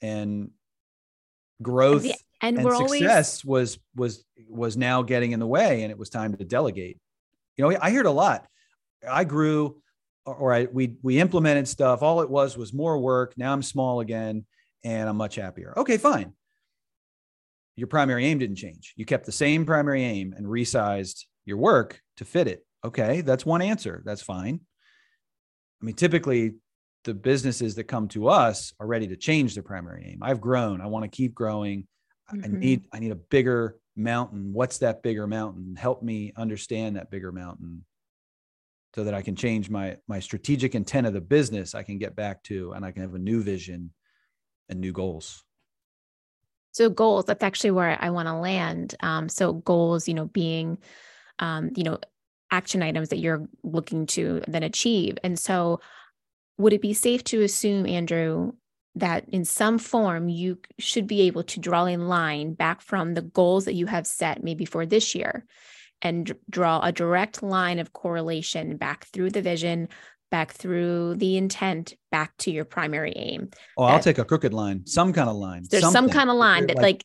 And 0.00 0.50
growth 1.62 2.04
and, 2.42 2.58
and 2.58 2.76
success 2.76 3.44
always... 3.44 3.46
was 3.46 3.78
was 3.94 4.24
was 4.48 4.76
now 4.76 5.02
getting 5.02 5.32
in 5.32 5.40
the 5.40 5.46
way 5.46 5.82
and 5.82 5.90
it 5.90 5.98
was 5.98 6.10
time 6.10 6.36
to 6.36 6.44
delegate 6.44 6.98
you 7.56 7.62
know 7.62 7.78
i 7.80 7.90
heard 7.90 8.06
a 8.06 8.10
lot 8.10 8.46
i 9.08 9.24
grew 9.24 9.80
or 10.26 10.52
I, 10.52 10.64
we 10.64 10.96
we 11.02 11.20
implemented 11.20 11.66
stuff 11.68 12.02
all 12.02 12.20
it 12.20 12.30
was 12.30 12.56
was 12.56 12.72
more 12.72 12.98
work 12.98 13.34
now 13.36 13.52
i'm 13.52 13.62
small 13.62 14.00
again 14.00 14.44
and 14.84 15.08
i'm 15.08 15.16
much 15.16 15.36
happier 15.36 15.72
okay 15.76 15.96
fine 15.96 16.34
your 17.76 17.88
primary 17.88 18.26
aim 18.26 18.38
didn't 18.38 18.56
change 18.56 18.94
you 18.96 19.04
kept 19.04 19.26
the 19.26 19.32
same 19.32 19.64
primary 19.64 20.02
aim 20.02 20.34
and 20.36 20.46
resized 20.46 21.24
your 21.44 21.56
work 21.56 22.00
to 22.16 22.24
fit 22.24 22.46
it 22.46 22.64
okay 22.84 23.20
that's 23.20 23.46
one 23.46 23.62
answer 23.62 24.02
that's 24.04 24.22
fine 24.22 24.60
i 25.80 25.84
mean 25.84 25.94
typically 25.94 26.54
the 27.04 27.14
businesses 27.14 27.74
that 27.74 27.84
come 27.84 28.08
to 28.08 28.28
us 28.28 28.72
are 28.78 28.86
ready 28.86 29.08
to 29.08 29.16
change 29.16 29.54
their 29.54 29.62
primary 29.62 30.10
aim. 30.12 30.20
I've 30.22 30.40
grown. 30.40 30.80
I 30.80 30.86
want 30.86 31.04
to 31.04 31.08
keep 31.08 31.34
growing. 31.34 31.86
Mm-hmm. 32.32 32.44
I 32.44 32.58
need 32.58 32.86
I 32.92 32.98
need 32.98 33.12
a 33.12 33.16
bigger 33.16 33.76
mountain. 33.96 34.52
What's 34.52 34.78
that 34.78 35.02
bigger 35.02 35.26
mountain? 35.26 35.76
Help 35.76 36.02
me 36.02 36.32
understand 36.36 36.96
that 36.96 37.10
bigger 37.10 37.32
mountain 37.32 37.84
so 38.94 39.04
that 39.04 39.14
I 39.14 39.22
can 39.22 39.36
change 39.36 39.68
my 39.68 39.96
my 40.06 40.20
strategic 40.20 40.74
intent 40.74 41.06
of 41.06 41.12
the 41.12 41.20
business. 41.20 41.74
I 41.74 41.82
can 41.82 41.98
get 41.98 42.14
back 42.14 42.42
to 42.44 42.72
and 42.72 42.84
I 42.84 42.92
can 42.92 43.02
have 43.02 43.14
a 43.14 43.18
new 43.18 43.42
vision 43.42 43.92
and 44.68 44.80
new 44.80 44.92
goals. 44.92 45.44
So 46.72 46.90
goals, 46.90 47.26
that's 47.26 47.42
actually 47.42 47.70
where 47.72 47.96
I 48.00 48.10
want 48.10 48.28
to 48.28 48.34
land. 48.34 48.94
Um, 49.00 49.28
so 49.28 49.52
goals, 49.52 50.08
you 50.08 50.14
know, 50.14 50.26
being, 50.26 50.78
um, 51.38 51.70
you 51.76 51.84
know, 51.84 51.98
action 52.50 52.82
items 52.82 53.10
that 53.10 53.18
you're 53.18 53.46
looking 53.62 54.06
to 54.06 54.42
then 54.46 54.62
achieve. 54.62 55.18
And 55.22 55.38
so 55.38 55.80
would 56.58 56.72
it 56.72 56.82
be 56.82 56.92
safe 56.94 57.24
to 57.24 57.42
assume, 57.42 57.86
Andrew, 57.86 58.52
that 58.94 59.28
in 59.30 59.44
some 59.44 59.78
form 59.78 60.28
you 60.28 60.58
should 60.78 61.06
be 61.06 61.22
able 61.22 61.42
to 61.42 61.60
draw 61.60 61.86
a 61.86 61.96
line 61.96 62.52
back 62.52 62.82
from 62.82 63.14
the 63.14 63.22
goals 63.22 63.64
that 63.64 63.74
you 63.74 63.86
have 63.86 64.06
set 64.06 64.44
maybe 64.44 64.64
for 64.64 64.84
this 64.84 65.14
year 65.14 65.46
and 66.02 66.34
draw 66.50 66.80
a 66.80 66.92
direct 66.92 67.42
line 67.42 67.78
of 67.78 67.92
correlation 67.92 68.76
back 68.76 69.06
through 69.06 69.30
the 69.30 69.40
vision 69.40 69.88
back 70.32 70.50
through 70.52 71.14
the 71.16 71.36
intent 71.36 71.94
back 72.10 72.36
to 72.38 72.50
your 72.50 72.64
primary 72.64 73.12
aim. 73.14 73.50
Oh 73.76 73.86
that, 73.86 73.92
i'll 73.92 74.00
take 74.00 74.18
a 74.18 74.24
crooked 74.24 74.52
line 74.52 74.84
some 74.86 75.12
kind 75.12 75.28
of 75.28 75.36
line 75.36 75.64
there's 75.70 75.82
something. 75.82 76.08
some 76.08 76.10
kind 76.10 76.30
of 76.30 76.36
line 76.36 76.66
that 76.66 76.76
like, 76.76 76.84
like 76.84 77.04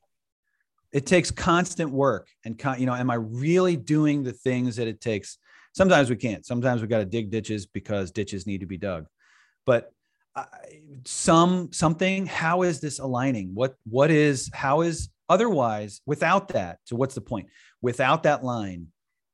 it 0.93 1.05
takes 1.05 1.29
constant 1.29 1.91
work 1.91 2.29
and 2.45 2.57
con- 2.57 2.79
you 2.79 2.85
know 2.87 2.95
am 2.95 3.11
i 3.11 3.15
really 3.15 3.75
doing 3.75 4.23
the 4.23 4.33
things 4.33 4.77
that 4.77 4.87
it 4.87 4.99
takes? 4.99 5.37
Sometimes 5.73 6.09
we 6.09 6.15
can't. 6.15 6.43
Sometimes 6.43 6.81
we 6.81 6.87
got 6.87 6.99
to 6.99 7.05
dig 7.05 7.29
ditches 7.29 7.67
because 7.67 8.09
ditches 8.09 8.47
need 8.47 8.61
to 8.61 8.65
be 8.65 8.79
dug. 8.79 9.05
But 9.63 9.91
some 11.05 11.71
something 11.71 12.25
how 12.25 12.63
is 12.63 12.79
this 12.79 12.97
aligning? 12.97 13.51
What 13.53 13.75
what 13.83 14.09
is 14.09 14.49
how 14.53 14.81
is 14.81 15.09
otherwise 15.29 16.01
without 16.05 16.47
that? 16.49 16.79
So 16.85 16.95
what's 16.95 17.13
the 17.13 17.21
point? 17.21 17.47
Without 17.81 18.23
that 18.23 18.43
line 18.43 18.87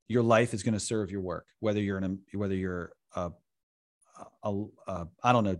your 0.09 0.23
life 0.23 0.53
is 0.53 0.63
going 0.63 0.73
to 0.73 0.79
serve 0.79 1.09
your 1.09 1.21
work 1.21 1.45
whether 1.59 1.81
you're 1.81 1.97
an 1.97 2.19
whether 2.33 2.55
you're 2.55 2.91
a, 3.15 3.31
a, 4.43 4.63
a 4.87 5.07
I 5.23 5.31
don't 5.31 5.43
know 5.43 5.57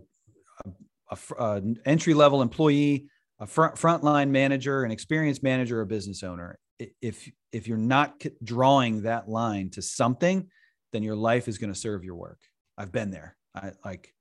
a, 1.10 1.18
a 1.38 1.62
entry 1.84 2.14
level 2.14 2.42
employee 2.42 3.06
a 3.40 3.46
front 3.46 3.74
frontline 3.76 4.30
manager 4.30 4.84
an 4.84 4.90
experienced 4.90 5.42
manager 5.42 5.80
a 5.80 5.86
business 5.86 6.22
owner. 6.22 6.58
If 7.00 7.30
if 7.52 7.68
you're 7.68 7.76
not 7.76 8.22
drawing 8.42 9.02
that 9.02 9.28
line 9.28 9.70
to 9.70 9.82
something 9.82 10.48
then 10.92 11.02
your 11.02 11.16
life 11.16 11.48
is 11.48 11.58
going 11.58 11.72
to 11.72 11.78
serve 11.78 12.04
your 12.04 12.14
work. 12.14 12.38
I've 12.78 12.92
been 12.92 13.10
there. 13.10 13.36
I 13.54 13.72
like 13.84 14.12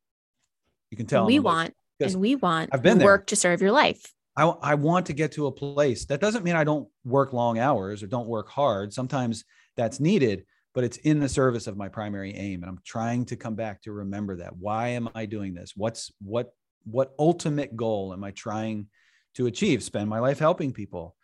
you 0.89 0.98
can 0.98 1.06
tell 1.06 1.26
we 1.26 1.39
want 1.39 1.74
and 2.00 2.15
we 2.15 2.36
want 2.36 2.69
I've 2.74 2.84
been 2.84 3.00
work 3.00 3.22
there. 3.22 3.26
to 3.28 3.36
serve 3.36 3.62
your 3.62 3.72
life. 3.72 4.13
I, 4.36 4.46
I 4.46 4.76
want 4.76 5.06
to 5.08 5.13
get 5.13 5.34
to 5.34 5.46
a 5.46 5.52
place 5.52 6.06
that 6.06 6.19
doesn't 6.19 6.43
mean 6.43 6.56
i 6.56 6.63
don't 6.63 6.88
work 7.06 7.34
long 7.34 7.60
hours 7.60 8.02
or 8.02 8.08
don't 8.08 8.28
work 8.28 8.50
hard. 8.50 8.93
Sometimes 8.93 9.46
that's 9.76 10.00
needed 10.00 10.46
but 10.73 10.83
it's 10.83 10.97
in 10.97 11.19
the 11.19 11.29
service 11.29 11.67
of 11.67 11.77
my 11.77 11.88
primary 11.88 12.33
aim 12.36 12.63
and 12.63 12.69
i'm 12.69 12.79
trying 12.83 13.25
to 13.25 13.36
come 13.36 13.55
back 13.55 13.81
to 13.81 13.91
remember 13.91 14.38
that. 14.38 14.55
Why 14.57 14.89
am 14.89 15.09
i 15.15 15.25
doing 15.25 15.53
this? 15.53 15.73
What's 15.75 16.12
what 16.21 16.53
what 16.86 17.13
ultimate 17.17 17.75
goal 17.75 18.13
am 18.13 18.23
i 18.23 18.31
trying 18.31 18.88
to 19.36 19.47
achieve? 19.47 19.83
Spend 19.83 20.09
my 20.09 20.19
life 20.19 20.39
helping 20.39 20.73
people. 20.73 21.15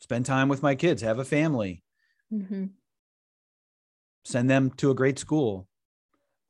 Spend 0.00 0.26
time 0.26 0.48
with 0.48 0.62
my 0.62 0.74
kids 0.74 1.02
have 1.02 1.18
a 1.18 1.24
family. 1.24 1.82
Mm-hmm. 2.32 2.66
send 4.24 4.50
them 4.50 4.70
to 4.72 4.90
a 4.90 4.94
great 4.94 5.18
school. 5.18 5.66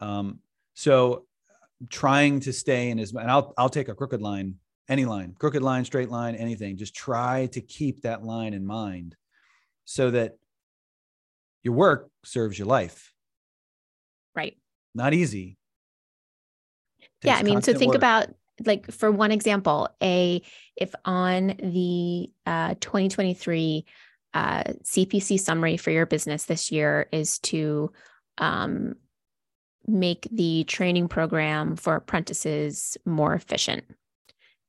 Um, 0.01 0.41
so 0.75 1.27
trying 1.89 2.41
to 2.41 2.53
stay 2.53 2.91
in 2.91 2.99
as 2.99 3.13
and 3.13 3.31
I'll 3.31 3.55
I'll 3.57 3.69
take 3.69 3.89
a 3.89 3.95
crooked 3.95 4.21
line, 4.21 4.57
any 4.89 5.05
line, 5.05 5.37
crooked 5.39 5.63
line, 5.63 5.85
straight 5.85 6.11
line, 6.11 6.35
anything. 6.35 6.77
Just 6.77 6.97
try 6.97 7.47
to 7.53 7.61
keep 7.61 8.03
that 8.03 8.25
line 8.25 8.55
in 8.55 8.67
mind 8.67 9.15
so 9.85 10.11
that 10.11 10.38
your 11.63 11.75
work 11.75 12.11
serves 12.25 12.59
your 12.59 12.67
life. 12.67 13.13
Right. 14.35 14.57
Not 14.95 15.15
easy. 15.15 15.57
Yeah, 17.23 17.37
I 17.37 17.43
mean, 17.43 17.63
so 17.63 17.75
think 17.75 17.91
work. 17.91 17.97
about 17.97 18.29
like 18.65 18.91
for 18.91 19.11
one 19.11 19.33
example, 19.33 19.89
a 20.03 20.43
if 20.77 20.95
on 21.05 21.49
the 21.59 22.31
uh, 22.47 22.75
2023 22.81 23.85
uh, 24.35 24.63
CPC 24.85 25.41
summary 25.41 25.77
for 25.77 25.91
your 25.91 26.07
business 26.07 26.45
this 26.45 26.71
year 26.71 27.09
is 27.13 27.39
to 27.41 27.91
um, 28.39 28.95
make 29.87 30.29
the 30.31 30.65
training 30.65 31.09
program 31.09 31.77
for 31.77 31.97
apprentices 31.97 32.97
more 33.05 33.35
efficient 33.35 33.85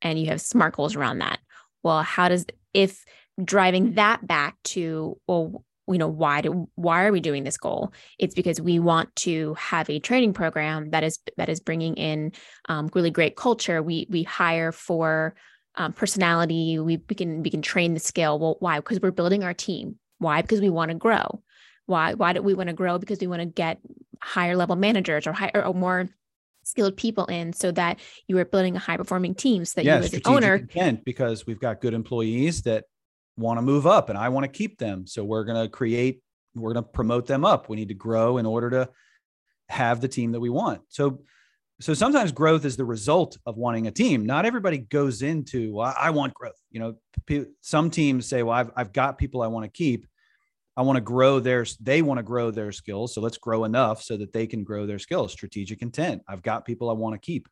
and 0.02 0.18
you 0.18 0.28
have 0.28 0.40
smart 0.40 0.76
goals 0.76 0.96
around 0.96 1.20
that 1.20 1.40
well 1.84 2.02
how 2.02 2.30
does 2.30 2.46
if 2.74 3.04
driving 3.44 3.96
that 3.96 4.26
back 4.26 4.56
to 4.64 5.20
well 5.28 5.66
you 5.92 5.98
know 5.98 6.08
why 6.08 6.42
do 6.42 6.70
why 6.76 7.06
are 7.06 7.12
we 7.12 7.20
doing 7.20 7.44
this 7.44 7.58
goal? 7.58 7.94
It's 8.18 8.36
because 8.36 8.62
we 8.62 8.80
want 8.80 9.16
to 9.18 9.54
have 9.56 9.90
a 9.90 10.00
training 10.00 10.34
program 10.34 10.92
that 10.92 11.04
is 11.04 11.20
that 11.38 11.50
is 11.50 11.60
bringing 11.60 11.96
in 11.96 12.32
um, 12.68 12.90
really 12.94 13.12
great 13.12 13.36
culture. 13.36 13.82
We 13.82 14.08
we 14.10 14.24
hire 14.24 14.72
for 14.72 15.36
um, 15.76 15.94
personality. 15.94 16.80
We, 16.80 16.98
we 16.98 17.16
can 17.16 17.44
we 17.44 17.50
can 17.50 17.62
train 17.62 17.94
the 17.94 18.00
skill. 18.00 18.40
Well 18.40 18.58
why? 18.60 18.80
Because 18.80 19.00
we're 19.02 19.12
building 19.12 19.44
our 19.44 19.54
team. 19.54 19.98
Why? 20.20 20.42
Because 20.42 20.62
we 20.62 20.70
want 20.70 20.90
to 20.90 20.96
grow. 20.96 21.42
Why 21.86 22.14
why 22.14 22.34
do 22.34 22.42
we 22.42 22.54
want 22.54 22.68
to 22.68 22.74
grow? 22.74 22.98
Because 22.98 23.20
we 23.20 23.28
want 23.28 23.42
to 23.42 23.48
get 23.48 23.80
higher 24.22 24.56
level 24.56 24.76
managers 24.76 25.26
or 25.26 25.34
higher 25.34 25.66
or 25.66 25.74
more 25.74 26.10
skilled 26.64 26.98
people 26.98 27.26
in 27.26 27.54
so 27.54 27.72
that 27.72 28.00
you 28.28 28.38
are 28.38 28.46
building 28.46 28.76
a 28.76 28.80
high 28.80 28.98
performing 28.98 29.34
team 29.34 29.66
so 29.66 29.74
that 29.76 29.86
yeah, 29.86 29.98
you 29.98 30.04
as 30.04 30.14
an 30.14 30.22
owner 30.26 30.56
intent 30.56 31.04
because 31.04 31.48
we've 31.48 31.60
got 31.60 31.82
good 31.82 31.94
employees 31.94 32.62
that 32.64 32.86
want 33.40 33.58
to 33.58 33.62
move 33.62 33.88
up 33.88 34.10
and 34.10 34.18
I 34.18 34.30
want 34.30 34.44
to 34.44 34.52
keep 34.52 34.78
them. 34.78 35.08
So 35.08 35.24
we're 35.24 35.44
going 35.44 35.62
to 35.62 35.70
create, 35.70 36.22
we're 36.56 36.74
going 36.74 36.84
to 36.84 36.90
promote 36.90 37.26
them 37.26 37.46
up. 37.46 37.70
We 37.70 37.78
need 37.78 37.88
to 37.88 37.94
grow 37.94 38.38
in 38.38 38.46
order 38.46 38.70
to 38.70 38.90
have 39.70 40.02
the 40.02 40.08
team 40.08 40.32
that 40.34 40.40
we 40.40 40.50
want. 40.50 40.82
So 40.90 41.22
so 41.82 41.94
sometimes 41.94 42.34
growth 42.34 42.66
is 42.66 42.76
the 42.76 42.84
result 42.84 43.38
of 43.46 43.56
wanting 43.56 43.88
a 43.88 43.92
team. 43.92 44.26
Not 44.26 44.46
everybody 44.46 44.80
goes 44.80 45.22
into 45.22 45.76
well, 45.76 45.96
I 45.98 46.10
want 46.10 46.34
growth. 46.34 46.60
You 46.72 46.82
know, 46.82 47.46
some 47.62 47.90
teams 47.90 48.28
say, 48.28 48.44
"Well, 48.44 48.54
I've 48.54 48.72
I've 48.76 48.92
got 48.92 49.18
people 49.18 49.42
I 49.42 49.48
want 49.48 49.64
to 49.64 49.72
keep, 49.72 50.06
I 50.80 50.82
want 50.82 50.96
to 50.96 51.02
grow 51.02 51.42
their, 51.42 51.66
they 51.82 52.02
want 52.02 52.20
to 52.20 52.24
grow 52.24 52.52
their 52.52 52.72
skills. 52.72 53.14
So 53.14 53.20
let's 53.20 53.38
grow 53.38 53.66
enough 53.66 54.02
so 54.02 54.16
that 54.16 54.32
they 54.32 54.48
can 54.48 54.64
grow 54.64 54.86
their 54.86 54.98
skills. 54.98 55.34
Strategic 55.34 55.82
intent. 55.82 56.22
I've 56.26 56.42
got 56.42 56.66
people 56.66 56.90
I 56.90 56.94
want 56.94 57.16
to 57.16 57.20
keep. 57.20 57.50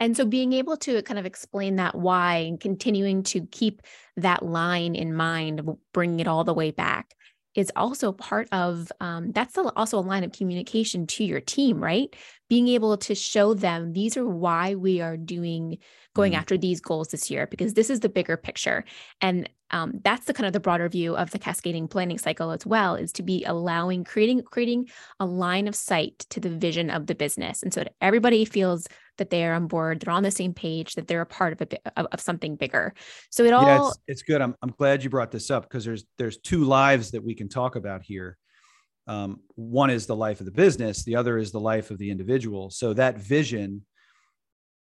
And 0.00 0.16
so 0.16 0.24
being 0.24 0.54
able 0.54 0.76
to 0.78 1.02
kind 1.02 1.18
of 1.18 1.26
explain 1.26 1.76
that 1.76 1.94
why 1.94 2.36
and 2.36 2.58
continuing 2.58 3.22
to 3.24 3.46
keep 3.46 3.82
that 4.16 4.42
line 4.42 4.94
in 4.94 5.14
mind, 5.14 5.60
bringing 5.92 6.20
it 6.20 6.26
all 6.26 6.42
the 6.42 6.54
way 6.54 6.70
back 6.70 7.14
is 7.54 7.70
also 7.74 8.12
part 8.12 8.48
of 8.52 8.90
um, 9.00 9.32
that's 9.32 9.58
also 9.58 9.98
a 9.98 10.00
line 10.00 10.24
of 10.24 10.32
communication 10.32 11.06
to 11.06 11.24
your 11.24 11.40
team, 11.40 11.82
right? 11.82 12.14
Being 12.48 12.68
able 12.68 12.96
to 12.98 13.14
show 13.14 13.54
them 13.54 13.92
these 13.92 14.16
are 14.16 14.26
why 14.26 14.76
we 14.76 15.00
are 15.00 15.16
doing 15.16 15.78
going 16.14 16.32
mm-hmm. 16.32 16.40
after 16.40 16.56
these 16.56 16.80
goals 16.80 17.08
this 17.08 17.30
year 17.30 17.46
because 17.46 17.74
this 17.74 17.90
is 17.90 18.00
the 18.00 18.08
bigger 18.08 18.36
picture 18.36 18.84
and 19.20 19.48
um, 19.72 20.00
that's 20.02 20.26
the 20.26 20.34
kind 20.34 20.48
of 20.48 20.52
the 20.52 20.58
broader 20.58 20.88
view 20.88 21.16
of 21.16 21.30
the 21.30 21.38
cascading 21.38 21.86
planning 21.86 22.18
cycle 22.18 22.50
as 22.50 22.66
well 22.66 22.96
is 22.96 23.12
to 23.12 23.22
be 23.22 23.44
allowing 23.44 24.02
creating 24.02 24.42
creating 24.42 24.88
a 25.20 25.26
line 25.26 25.68
of 25.68 25.76
sight 25.76 26.18
to 26.30 26.40
the 26.40 26.50
vision 26.50 26.90
of 26.90 27.06
the 27.06 27.14
business 27.14 27.62
and 27.62 27.72
so 27.72 27.84
everybody 28.00 28.44
feels 28.44 28.88
that 29.20 29.30
they 29.30 29.44
are 29.44 29.54
on 29.54 29.68
board 29.68 30.00
they're 30.00 30.12
on 30.12 30.24
the 30.24 30.30
same 30.30 30.52
page 30.52 30.94
that 30.94 31.06
they're 31.06 31.20
a 31.20 31.26
part 31.26 31.52
of 31.52 31.60
a 31.60 32.00
of, 32.00 32.06
of 32.10 32.20
something 32.20 32.56
bigger. 32.56 32.92
So 33.30 33.44
it 33.44 33.52
all 33.52 33.62
yeah, 33.62 33.86
it's, 33.86 33.98
it's 34.08 34.22
good. 34.22 34.40
I'm, 34.40 34.56
I'm 34.62 34.70
glad 34.70 35.04
you 35.04 35.10
brought 35.10 35.30
this 35.30 35.50
up 35.50 35.62
because 35.62 35.84
there's 35.84 36.04
there's 36.18 36.38
two 36.38 36.64
lives 36.64 37.12
that 37.12 37.22
we 37.22 37.34
can 37.34 37.48
talk 37.48 37.76
about 37.76 38.02
here. 38.02 38.36
Um, 39.06 39.40
one 39.54 39.90
is 39.90 40.06
the 40.06 40.16
life 40.16 40.40
of 40.40 40.46
the 40.46 40.52
business 40.52 41.04
the 41.04 41.16
other 41.16 41.38
is 41.38 41.52
the 41.52 41.60
life 41.60 41.90
of 41.90 41.98
the 41.98 42.10
individual. 42.10 42.70
So 42.70 42.94
that 42.94 43.18
vision 43.18 43.84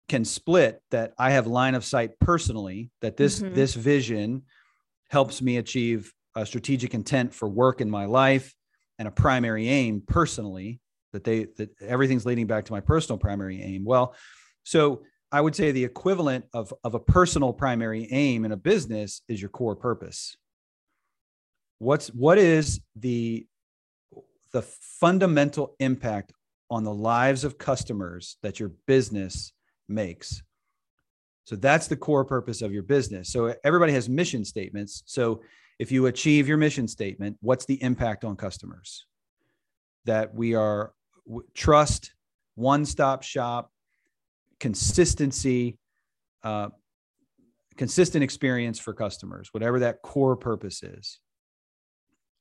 can 0.07 0.25
split 0.25 0.81
that 0.91 1.13
I 1.17 1.31
have 1.31 1.47
line 1.47 1.73
of 1.73 1.85
sight 1.85 2.11
personally 2.19 2.91
that 3.01 3.17
this 3.17 3.39
mm-hmm. 3.39 3.53
this 3.53 3.73
vision 3.73 4.43
helps 5.09 5.41
me 5.41 5.57
achieve 5.57 6.13
a 6.35 6.45
strategic 6.45 6.93
intent 6.93 7.33
for 7.33 7.49
work 7.49 7.81
in 7.81 7.89
my 7.89 8.05
life 8.05 8.53
and 8.99 9.07
a 9.07 9.11
primary 9.11 9.67
aim 9.67 10.03
personally 10.05 10.80
that 11.13 11.23
they 11.23 11.47
that 11.57 11.69
everything's 11.81 12.25
leading 12.25 12.47
back 12.47 12.65
to 12.65 12.73
my 12.73 12.79
personal 12.79 13.17
primary 13.17 13.61
aim 13.61 13.83
well 13.83 14.15
so 14.63 15.03
i 15.31 15.39
would 15.39 15.55
say 15.55 15.71
the 15.71 15.83
equivalent 15.83 16.45
of 16.53 16.73
of 16.83 16.93
a 16.95 16.99
personal 16.99 17.53
primary 17.53 18.07
aim 18.11 18.45
in 18.45 18.51
a 18.51 18.57
business 18.57 19.21
is 19.27 19.41
your 19.41 19.49
core 19.49 19.75
purpose 19.75 20.37
what's 21.79 22.07
what 22.09 22.37
is 22.37 22.79
the 22.95 23.45
the 24.51 24.61
fundamental 24.61 25.75
impact 25.79 26.33
on 26.69 26.83
the 26.83 26.93
lives 26.93 27.43
of 27.43 27.57
customers 27.57 28.37
that 28.43 28.59
your 28.59 28.71
business 28.87 29.51
makes. 29.89 30.41
So 31.45 31.55
that's 31.55 31.87
the 31.87 31.97
core 31.97 32.23
purpose 32.23 32.61
of 32.61 32.71
your 32.71 32.83
business. 32.83 33.29
So 33.29 33.53
everybody 33.63 33.93
has 33.93 34.07
mission 34.07 34.45
statements. 34.45 35.03
So 35.05 35.41
if 35.79 35.91
you 35.91 36.05
achieve 36.05 36.47
your 36.47 36.57
mission 36.57 36.87
statement, 36.87 37.37
what's 37.41 37.65
the 37.65 37.81
impact 37.83 38.23
on 38.23 38.35
customers? 38.35 39.05
That 40.05 40.33
we 40.33 40.55
are 40.55 40.93
trust, 41.53 42.13
one 42.55 42.85
stop 42.85 43.23
shop, 43.23 43.71
consistency, 44.59 45.77
uh, 46.43 46.69
consistent 47.77 48.23
experience 48.23 48.79
for 48.79 48.93
customers, 48.93 49.49
whatever 49.51 49.79
that 49.79 50.01
core 50.01 50.35
purpose 50.35 50.83
is. 50.83 51.19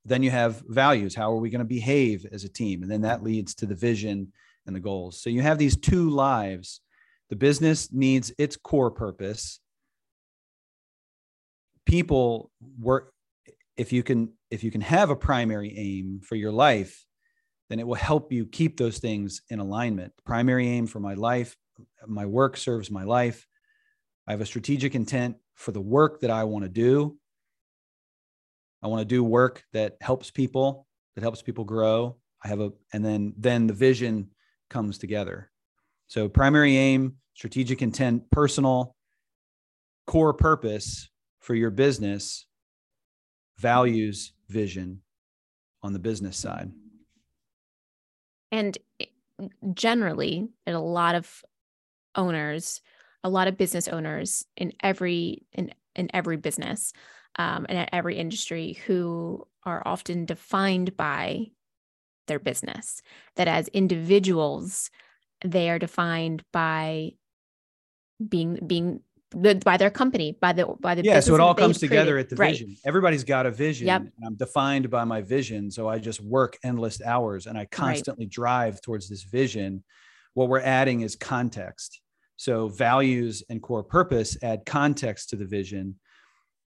Then 0.05 0.23
you 0.23 0.31
have 0.31 0.63
values. 0.67 1.15
How 1.15 1.33
are 1.33 1.39
we 1.39 1.51
going 1.51 1.61
to 1.61 1.65
behave 1.65 2.27
as 2.33 2.45
a 2.45 2.49
team? 2.49 2.83
And 2.83 2.91
then 2.91 3.03
that 3.03 3.23
leads 3.23 3.55
to 3.57 3.67
the 3.67 3.75
vision 3.75 4.33
and 4.67 4.75
the 4.75 4.81
goals. 4.81 5.23
So 5.23 5.31
you 5.31 5.43
have 5.43 5.59
these 5.59 5.77
two 5.77 6.11
lives 6.11 6.81
the 7.31 7.37
business 7.37 7.93
needs 7.93 8.33
its 8.39 8.57
core 8.57 8.91
purpose. 8.91 9.61
People 11.87 12.51
work 12.79 13.13
if 13.77 13.93
you 13.93 14.03
can 14.03 14.33
if 14.51 14.65
you 14.65 14.71
can 14.71 14.81
have 14.81 15.11
a 15.11 15.17
primary 15.17 15.73
aim 15.79 16.21
for 16.23 16.35
your 16.35 16.51
life, 16.51 17.07
then 17.71 17.79
it 17.79 17.87
will 17.87 17.95
help 17.95 18.33
you 18.33 18.45
keep 18.45 18.77
those 18.77 18.99
things 18.99 19.43
in 19.49 19.61
alignment. 19.61 20.13
Primary 20.25 20.67
aim 20.69 20.89
for 20.89 20.99
my 20.99 21.15
life, 21.15 21.57
my 22.07 22.27
work 22.27 22.57
serves 22.57 22.91
my 22.91 23.05
life. 23.05 23.47
I 24.27 24.33
have 24.33 24.41
a 24.41 24.47
strategic 24.47 24.97
intent 24.97 25.37
for 25.55 25.71
the 25.71 25.81
work 25.81 26.21
that 26.21 26.31
I 26.31 26.45
want 26.45 26.65
to 26.65 26.69
do. 26.69 27.17
I 28.83 28.89
want 28.89 29.03
to 29.03 29.05
do 29.05 29.23
work 29.23 29.63
that 29.73 29.97
helps 30.01 30.33
people, 30.33 30.89
that 31.15 31.23
helps 31.23 31.43
people 31.43 31.65
grow. 31.65 32.17
I 32.45 32.49
have 32.49 32.61
a 32.61 32.73
and 32.93 33.05
then 33.05 33.35
then 33.37 33.69
the 33.69 33.75
vision 33.75 34.31
comes 34.69 34.99
together. 34.99 35.51
So 36.09 36.29
primary 36.29 36.77
aim, 36.77 37.17
strategic 37.35 37.83
intent, 37.83 38.29
personal, 38.33 38.97
core 40.09 40.35
purpose 40.35 41.09
for 41.39 41.55
your 41.55 41.71
business, 41.71 42.47
values, 43.59 44.33
vision 44.49 45.03
on 45.83 45.93
the 45.93 45.99
business 46.01 46.37
side. 46.37 46.73
And 48.53 48.77
generally, 49.75 50.49
and 50.67 50.77
a 50.77 50.81
lot 50.81 51.15
of 51.15 51.45
owners, 52.15 52.81
a 53.23 53.29
lot 53.29 53.49
of 53.49 53.57
business 53.57 53.89
owners 53.89 54.45
in 54.57 54.73
every 54.83 55.47
in 55.53 55.73
in 55.95 56.11
every 56.15 56.37
business 56.37 56.93
um, 57.37 57.67
and 57.69 57.79
at 57.79 57.91
every 57.93 58.17
industry 58.17 58.79
who 58.87 59.47
are 59.65 59.83
often 59.87 60.25
defined 60.25 60.97
by 60.97 61.47
their 62.27 62.39
business. 62.39 63.03
That 63.37 63.49
as 63.49 63.69
individuals, 63.69 64.91
they 65.45 65.71
are 65.71 65.79
defined 65.79 66.45
by 66.53 67.13
being 68.27 68.59
being 68.67 69.01
the, 69.33 69.55
by 69.65 69.77
their 69.77 69.91
company, 69.91 70.37
by 70.41 70.53
the 70.53 70.67
by 70.81 70.95
the 70.95 71.05
yeah. 71.05 71.21
So 71.21 71.35
it 71.35 71.41
all 71.41 71.55
comes 71.55 71.79
together 71.79 72.19
at 72.19 72.29
the 72.29 72.37
right. 72.37 72.51
vision. 72.51 72.77
Everybody's 72.85 73.25
got 73.25 73.47
a 73.47 73.51
vision, 73.51 73.87
yep. 73.87 74.03
and 74.03 74.13
I'm 74.27 74.35
defined 74.35 74.91
by 74.91 75.05
my 75.05 75.23
vision. 75.23 75.71
So 75.71 75.89
I 75.89 75.99
just 75.99 76.21
work 76.21 76.59
endless 76.65 77.01
hours, 77.03 77.47
and 77.47 77.57
I 77.57 77.67
constantly 77.67 78.27
right. 78.27 78.33
drive 78.33 78.81
towards 78.81 79.09
this 79.09 79.23
vision. 79.23 79.85
What 80.35 80.49
we're 80.49 80.61
adding 80.61 81.03
is 81.03 81.17
context. 81.17 82.01
So 82.37 82.69
values 82.69 83.43
and 83.51 83.63
core 83.63 83.85
purpose 83.85 84.37
add 84.43 84.65
context 84.65 85.31
to 85.31 85.37
the 85.37 85.45
vision. 85.45 85.97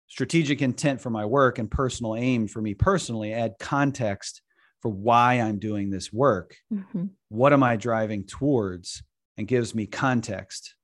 Strategic 0.08 0.62
intent 0.62 1.02
for 1.02 1.10
my 1.10 1.26
work 1.26 1.60
and 1.60 1.70
personal 1.70 2.16
aim 2.16 2.48
for 2.48 2.62
me 2.62 2.74
personally 2.74 3.34
add 3.34 3.56
context 3.60 4.42
for 4.82 4.90
why 4.90 5.34
I'm 5.34 5.60
doing 5.60 5.90
this 5.90 6.14
work. 6.14 6.56
Mm-hmm. 6.74 7.08
What 7.30 7.52
am 7.52 7.64
I 7.64 7.76
driving 7.76 8.24
towards? 8.24 9.04
And 9.38 9.48
gives 9.48 9.76
me 9.76 9.86
context 9.86 10.77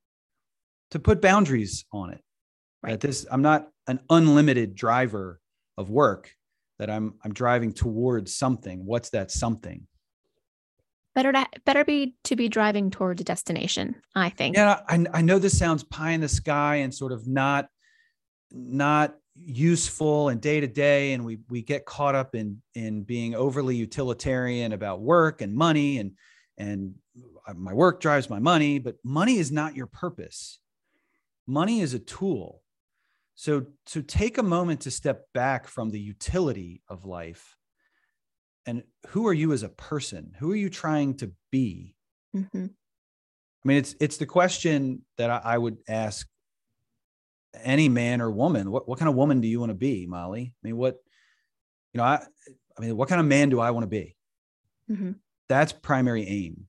to 0.93 0.99
put 0.99 1.21
boundaries 1.21 1.86
on 1.91 2.12
it. 2.12 2.21
Right. 2.84 2.91
That 2.91 3.01
this, 3.01 3.25
I'm 3.29 3.41
not 3.41 3.67
an 3.88 3.99
unlimited 4.10 4.75
driver 4.75 5.39
of 5.77 5.89
work. 5.89 6.32
That 6.79 6.89
I'm 6.89 7.15
I'm 7.23 7.34
driving 7.34 7.73
towards 7.73 8.36
something. 8.36 8.86
What's 8.86 9.10
that 9.12 9.32
something? 9.32 9.88
Better 11.15 11.32
to 11.32 11.47
better 11.65 11.84
be 11.84 12.15
to 12.25 12.36
be 12.36 12.49
driving 12.49 12.89
towards 12.89 13.21
a 13.21 13.23
destination. 13.23 13.95
I 14.15 14.29
think. 14.29 14.56
Yeah, 14.56 14.82
I 14.88 15.06
I 15.13 15.21
know 15.21 15.39
this 15.39 15.58
sounds 15.58 15.84
pie 15.84 16.12
in 16.12 16.21
the 16.21 16.27
sky 16.27 16.77
and 16.77 16.93
sort 16.93 17.12
of 17.12 17.27
not 17.27 17.67
not 18.51 19.15
useful 19.36 20.29
and 20.29 20.41
day 20.41 20.60
to 20.60 20.67
day 20.67 21.13
and 21.13 21.25
we 21.25 21.39
we 21.49 21.62
get 21.63 21.86
caught 21.86 22.13
up 22.13 22.36
in 22.36 22.62
in 22.75 23.01
being 23.01 23.34
overly 23.34 23.75
utilitarian 23.75 24.73
about 24.73 25.01
work 25.01 25.41
and 25.41 25.56
money 25.56 25.97
and 25.97 26.12
and 26.60 26.93
uh, 27.47 27.53
my 27.56 27.73
work 27.73 27.99
drives 27.99 28.29
my 28.29 28.38
money 28.38 28.77
but 28.77 28.95
money 29.03 29.38
is 29.38 29.51
not 29.51 29.75
your 29.75 29.88
purpose 29.88 30.60
money 31.47 31.82
is 31.82 31.93
a 31.93 31.99
tool. 31.99 32.62
So 33.36 33.65
to 33.88 34.03
take 34.03 34.38
a 34.38 34.43
moment 34.43 34.82
to 34.82 34.91
step 34.91 35.25
back 35.34 35.67
from 35.67 35.89
the 35.89 35.99
utility 35.99 36.82
of 36.88 37.06
life 37.06 37.58
and 38.65 38.84
who 39.08 39.27
are 39.27 39.34
you 39.34 39.51
as 39.51 39.63
a 39.63 39.69
person? 39.69 40.34
Who 40.39 40.51
are 40.51 40.56
you 40.56 40.69
trying 40.69 41.15
to 41.17 41.32
be? 41.51 41.95
Mm-hmm. 42.36 42.65
i 42.65 43.67
mean 43.67 43.77
it's 43.77 43.95
it's 43.99 44.17
the 44.17 44.25
question 44.25 45.03
that 45.19 45.29
I, 45.29 45.41
I 45.43 45.58
would 45.60 45.77
ask 45.88 46.27
any 47.63 47.88
man 47.88 48.21
or 48.21 48.32
woman. 48.32 48.71
What, 48.71 48.89
what 48.89 48.97
kind 48.97 49.08
of 49.08 49.13
woman 49.13 49.39
do 49.39 49.47
you 49.47 49.60
want 49.60 49.69
to 49.69 49.75
be 49.75 50.08
molly? 50.08 50.56
I 50.56 50.67
mean 50.67 50.75
what 50.75 50.95
you 51.93 51.99
know 51.99 52.06
i 52.06 52.25
i 52.75 52.82
mean 52.82 52.97
what 52.97 53.08
kind 53.08 53.21
of 53.21 53.27
man 53.27 53.49
do 53.49 53.60
i 53.60 53.69
want 53.69 53.84
to 53.84 53.88
be? 53.88 54.15
Mm-hmm. 54.89 55.12
that's 55.47 55.73
primary 55.73 56.27
aim. 56.27 56.65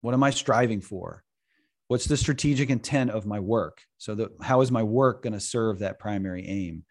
What 0.00 0.14
am 0.14 0.22
i 0.22 0.30
striving 0.30 0.80
for 0.80 1.22
what's 1.88 2.04
the 2.06 2.16
strategic 2.16 2.70
intent 2.70 3.10
of 3.10 3.26
my 3.26 3.40
work 3.40 3.82
so 3.98 4.14
that 4.14 4.30
how 4.42 4.60
is 4.60 4.70
my 4.70 4.82
work 4.82 5.22
going 5.22 5.32
to 5.32 5.40
serve 5.40 5.80
that 5.80 5.98
primary 5.98 6.46
aim 6.46 6.84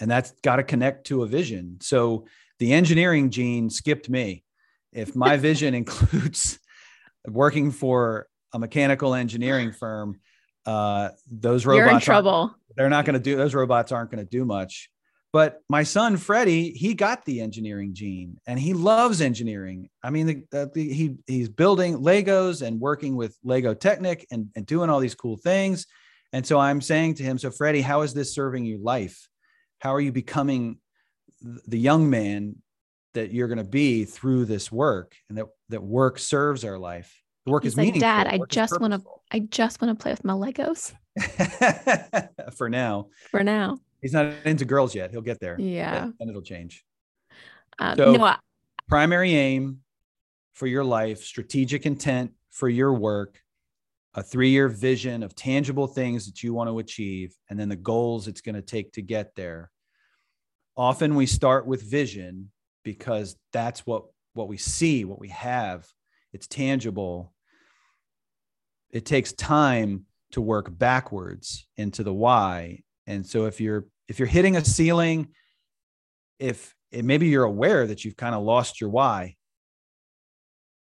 and 0.00 0.10
that's 0.10 0.32
got 0.42 0.56
to 0.56 0.62
connect 0.62 1.06
to 1.06 1.22
a 1.22 1.26
vision 1.26 1.78
so 1.80 2.24
the 2.58 2.72
engineering 2.72 3.30
gene 3.30 3.68
skipped 3.68 4.08
me 4.08 4.44
if 4.92 5.14
my 5.14 5.36
vision 5.36 5.74
includes 5.82 6.58
working 7.26 7.70
for 7.70 8.26
a 8.52 8.58
mechanical 8.58 9.14
engineering 9.14 9.72
firm 9.72 10.18
uh, 10.66 11.10
those 11.30 11.66
robots 11.66 11.86
You're 11.86 11.94
in 11.94 12.00
trouble. 12.00 12.54
They're 12.76 12.88
not 12.88 13.04
going 13.04 13.14
to 13.14 13.20
do 13.20 13.36
those 13.36 13.54
robots 13.54 13.92
aren't 13.92 14.10
going 14.10 14.24
to 14.24 14.30
do 14.30 14.44
much. 14.44 14.90
But 15.32 15.62
my 15.70 15.82
son 15.82 16.18
Freddie, 16.18 16.72
he 16.72 16.92
got 16.92 17.24
the 17.24 17.40
engineering 17.40 17.94
gene, 17.94 18.36
and 18.46 18.58
he 18.58 18.74
loves 18.74 19.22
engineering. 19.22 19.88
I 20.02 20.10
mean, 20.10 20.26
the, 20.50 20.70
the, 20.74 20.92
he 20.92 21.16
he's 21.26 21.48
building 21.48 21.98
Legos 21.98 22.60
and 22.60 22.78
working 22.78 23.16
with 23.16 23.36
Lego 23.42 23.72
Technic 23.72 24.26
and, 24.30 24.48
and 24.54 24.66
doing 24.66 24.90
all 24.90 25.00
these 25.00 25.14
cool 25.14 25.38
things. 25.38 25.86
And 26.34 26.46
so 26.46 26.58
I'm 26.58 26.82
saying 26.82 27.14
to 27.14 27.22
him, 27.22 27.38
so 27.38 27.50
Freddie, 27.50 27.80
how 27.80 28.02
is 28.02 28.12
this 28.12 28.34
serving 28.34 28.66
you 28.66 28.78
life? 28.82 29.26
How 29.80 29.94
are 29.94 30.00
you 30.00 30.12
becoming 30.12 30.78
the 31.40 31.78
young 31.78 32.10
man 32.10 32.56
that 33.14 33.32
you're 33.32 33.48
going 33.48 33.58
to 33.58 33.64
be 33.64 34.04
through 34.04 34.44
this 34.44 34.70
work, 34.70 35.14
and 35.30 35.38
that 35.38 35.46
that 35.70 35.82
work 35.82 36.18
serves 36.18 36.62
our 36.62 36.78
life? 36.78 37.18
The 37.46 37.52
work 37.52 37.62
He's 37.62 37.72
is 37.72 37.78
like, 37.78 37.86
meaningful. 37.86 38.06
Dad, 38.06 38.26
I 38.26 38.38
just 38.50 38.78
want 38.78 38.92
to 38.92 39.02
I 39.30 39.38
just 39.38 39.80
want 39.80 39.98
to 39.98 40.02
play 40.02 40.12
with 40.12 40.24
my 40.24 40.34
Legos. 40.34 40.92
For 42.54 42.68
now. 42.68 43.06
For 43.30 43.42
now. 43.42 43.78
He's 44.02 44.12
not 44.12 44.34
into 44.44 44.64
girls 44.64 44.94
yet. 44.94 45.10
He'll 45.10 45.20
get 45.22 45.40
there. 45.40 45.58
Yeah. 45.58 46.10
And 46.20 46.28
it'll 46.28 46.42
change. 46.42 46.84
Um, 47.78 47.96
so, 47.96 48.12
no, 48.12 48.24
I- 48.24 48.38
primary 48.88 49.34
aim 49.34 49.80
for 50.52 50.66
your 50.66 50.84
life, 50.84 51.22
strategic 51.22 51.86
intent 51.86 52.32
for 52.50 52.68
your 52.68 52.92
work, 52.92 53.40
a 54.14 54.22
three 54.22 54.50
year 54.50 54.68
vision 54.68 55.22
of 55.22 55.34
tangible 55.34 55.86
things 55.86 56.26
that 56.26 56.42
you 56.42 56.52
want 56.52 56.68
to 56.68 56.78
achieve, 56.78 57.34
and 57.48 57.58
then 57.58 57.68
the 57.70 57.76
goals 57.76 58.28
it's 58.28 58.42
going 58.42 58.56
to 58.56 58.62
take 58.62 58.92
to 58.92 59.02
get 59.02 59.34
there. 59.34 59.70
Often 60.76 61.14
we 61.14 61.26
start 61.26 61.66
with 61.66 61.82
vision 61.82 62.50
because 62.82 63.36
that's 63.52 63.86
what, 63.86 64.04
what 64.34 64.48
we 64.48 64.58
see, 64.58 65.04
what 65.04 65.20
we 65.20 65.28
have. 65.28 65.86
It's 66.32 66.46
tangible 66.46 67.32
it 68.92 69.06
takes 69.06 69.32
time 69.32 70.04
to 70.32 70.40
work 70.40 70.68
backwards 70.78 71.66
into 71.76 72.02
the 72.02 72.12
why 72.12 72.82
and 73.06 73.26
so 73.26 73.46
if 73.46 73.60
you're 73.60 73.86
if 74.08 74.18
you're 74.18 74.28
hitting 74.28 74.56
a 74.56 74.64
ceiling 74.64 75.28
if 76.38 76.74
maybe 76.92 77.28
you're 77.28 77.44
aware 77.44 77.86
that 77.86 78.04
you've 78.04 78.16
kind 78.16 78.34
of 78.34 78.42
lost 78.42 78.80
your 78.80 78.90
why. 78.90 79.36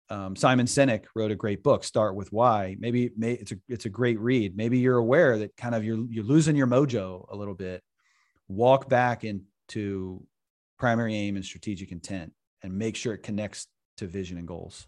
Um, 0.08 0.34
simon 0.34 0.66
sinek 0.66 1.04
wrote 1.14 1.30
a 1.30 1.36
great 1.36 1.62
book 1.62 1.84
start 1.84 2.16
with 2.16 2.32
why. 2.32 2.76
Maybe 2.78 3.10
may, 3.16 3.32
it's 3.32 3.52
a 3.52 3.56
it's 3.68 3.84
a 3.84 3.90
great 3.90 4.18
read. 4.18 4.56
Maybe 4.56 4.78
you're 4.78 4.96
aware 4.96 5.38
that 5.38 5.56
kind 5.56 5.74
of 5.74 5.84
you're 5.84 6.04
you're 6.08 6.24
losing 6.24 6.56
your 6.56 6.66
mojo 6.66 7.26
a 7.30 7.36
little 7.36 7.54
bit. 7.54 7.82
Walk 8.48 8.88
back 8.88 9.24
into 9.24 10.24
primary 10.78 11.14
aim 11.14 11.36
and 11.36 11.44
strategic 11.44 11.92
intent 11.92 12.32
and 12.62 12.76
make 12.76 12.96
sure 12.96 13.14
it 13.14 13.22
connects 13.22 13.68
to 13.98 14.06
vision 14.06 14.38
and 14.38 14.48
goals 14.48 14.86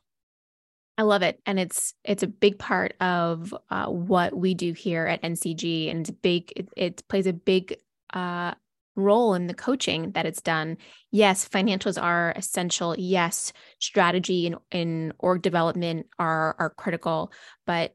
I 0.98 1.02
love 1.02 1.22
it, 1.22 1.40
and 1.46 1.58
it's 1.58 1.94
it's 2.04 2.22
a 2.22 2.26
big 2.26 2.58
part 2.58 2.94
of 3.00 3.54
uh, 3.70 3.86
what 3.86 4.36
we 4.36 4.54
do 4.54 4.72
here 4.72 5.06
at 5.06 5.22
NCG, 5.22 5.90
and 5.90 6.00
it's 6.00 6.10
big. 6.10 6.52
It, 6.54 6.68
it 6.76 7.08
plays 7.08 7.26
a 7.26 7.32
big 7.32 7.78
uh, 8.12 8.52
role 8.94 9.34
in 9.34 9.46
the 9.46 9.54
coaching 9.54 10.12
that 10.12 10.26
it's 10.26 10.42
done. 10.42 10.76
Yes, 11.10 11.48
financials 11.48 12.00
are 12.00 12.32
essential. 12.36 12.94
Yes, 12.98 13.52
strategy 13.78 14.46
and 14.46 14.56
in 14.70 15.12
org 15.18 15.40
development 15.42 16.08
are 16.18 16.54
are 16.58 16.70
critical, 16.70 17.32
but 17.66 17.94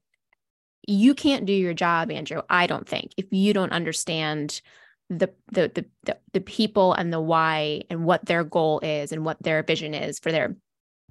you 0.88 1.13
can't 1.13 1.45
do 1.45 1.53
your 1.53 1.73
job, 1.73 2.12
Andrew. 2.12 2.41
I 2.49 2.65
don't 2.65 2.88
think 2.88 3.12
if 3.17 3.25
you 3.31 3.53
don't 3.53 3.73
understand 3.73 4.62
the, 5.10 5.29
the 5.51 5.71
the 5.73 5.86
the 6.03 6.17
the 6.33 6.41
people 6.41 6.93
and 6.93 7.13
the 7.13 7.21
why 7.21 7.83
and 7.89 8.05
what 8.05 8.25
their 8.25 8.43
goal 8.43 8.79
is 8.79 9.12
and 9.12 9.23
what 9.23 9.41
their 9.41 9.62
vision 9.63 9.93
is 9.93 10.19
for 10.19 10.31
their 10.31 10.55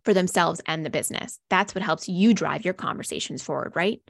for 0.07 0.15
themselves 0.15 0.63
and 0.67 0.87
the 0.87 0.91
business. 0.91 1.39
That's 1.51 1.75
what 1.75 1.83
helps 1.83 2.09
you 2.09 2.33
drive 2.33 2.65
your 2.65 2.75
conversations 2.75 3.43
forward, 3.43 3.73
right? 3.75 4.01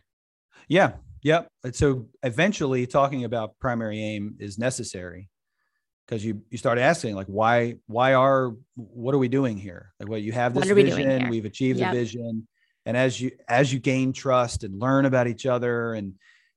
Yeah. 0.69 0.93
Yep. 1.23 1.49
So 1.73 2.07
eventually 2.23 2.87
talking 2.87 3.25
about 3.25 3.59
primary 3.59 4.01
aim 4.01 4.37
is 4.39 4.59
necessary 4.59 5.29
because 6.07 6.25
you 6.25 6.43
you 6.51 6.59
start 6.59 6.79
asking 6.79 7.17
like 7.17 7.27
why 7.27 7.77
why 7.87 8.15
are 8.15 8.55
what 8.77 9.15
are 9.15 9.19
we 9.19 9.27
doing 9.27 9.57
here? 9.57 9.91
Like 9.99 10.09
what 10.09 10.23
you 10.23 10.33
have 10.33 10.55
this 10.55 10.67
we 10.67 10.83
vision, 10.83 11.31
we've 11.31 11.47
achieved 11.47 11.81
yep. 11.81 11.93
the 11.93 11.99
vision. 11.99 12.47
And 12.85 12.97
as 12.97 13.21
you 13.21 13.33
as 13.49 13.73
you 13.73 13.81
gain 13.81 14.13
trust 14.13 14.63
and 14.63 14.79
learn 14.79 15.07
about 15.07 15.27
each 15.27 15.47
other 15.47 15.95
and 15.95 16.13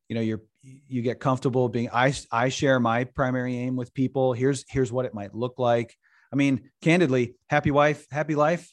you 0.10 0.16
know 0.16 0.22
you're 0.22 0.42
you 0.62 1.02
get 1.02 1.20
comfortable 1.22 1.70
being 1.70 1.90
I 1.92 2.14
I 2.30 2.50
share 2.50 2.80
my 2.80 3.06
primary 3.06 3.56
aim 3.58 3.78
with 3.78 3.94
people. 3.94 4.34
Here's 4.34 4.66
here's 4.68 4.92
what 4.92 5.06
it 5.06 5.14
might 5.14 5.34
look 5.34 5.58
like. 5.58 5.96
I 6.32 6.36
mean, 6.36 6.70
candidly, 6.82 7.36
happy 7.50 7.72
wife, 7.72 8.06
happy 8.12 8.36
life 8.36 8.72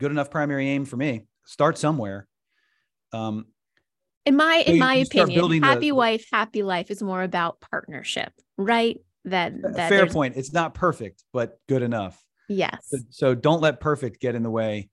good 0.00 0.10
enough 0.10 0.30
primary 0.30 0.68
aim 0.68 0.84
for 0.84 0.96
me. 0.96 1.26
Start 1.44 1.78
somewhere. 1.78 2.26
Um, 3.12 3.46
in 4.26 4.36
my 4.36 4.62
so 4.66 4.72
in 4.72 4.78
my 4.78 4.94
opinion, 4.96 5.62
happy 5.62 5.90
the, 5.90 5.92
wife, 5.92 6.26
happy 6.32 6.62
life 6.62 6.90
is 6.90 7.02
more 7.02 7.22
about 7.22 7.60
partnership, 7.60 8.32
right? 8.56 8.98
That, 9.26 9.60
that 9.62 9.88
fair 9.88 10.06
point. 10.06 10.36
It's 10.36 10.52
not 10.52 10.74
perfect, 10.74 11.24
but 11.32 11.58
good 11.68 11.82
enough. 11.82 12.20
Yes. 12.48 12.78
So, 12.88 12.98
so, 13.10 13.34
don't 13.34 13.60
let 13.60 13.80
perfect 13.80 14.20
get 14.20 14.34
in 14.34 14.42
the 14.42 14.50
way 14.50 14.88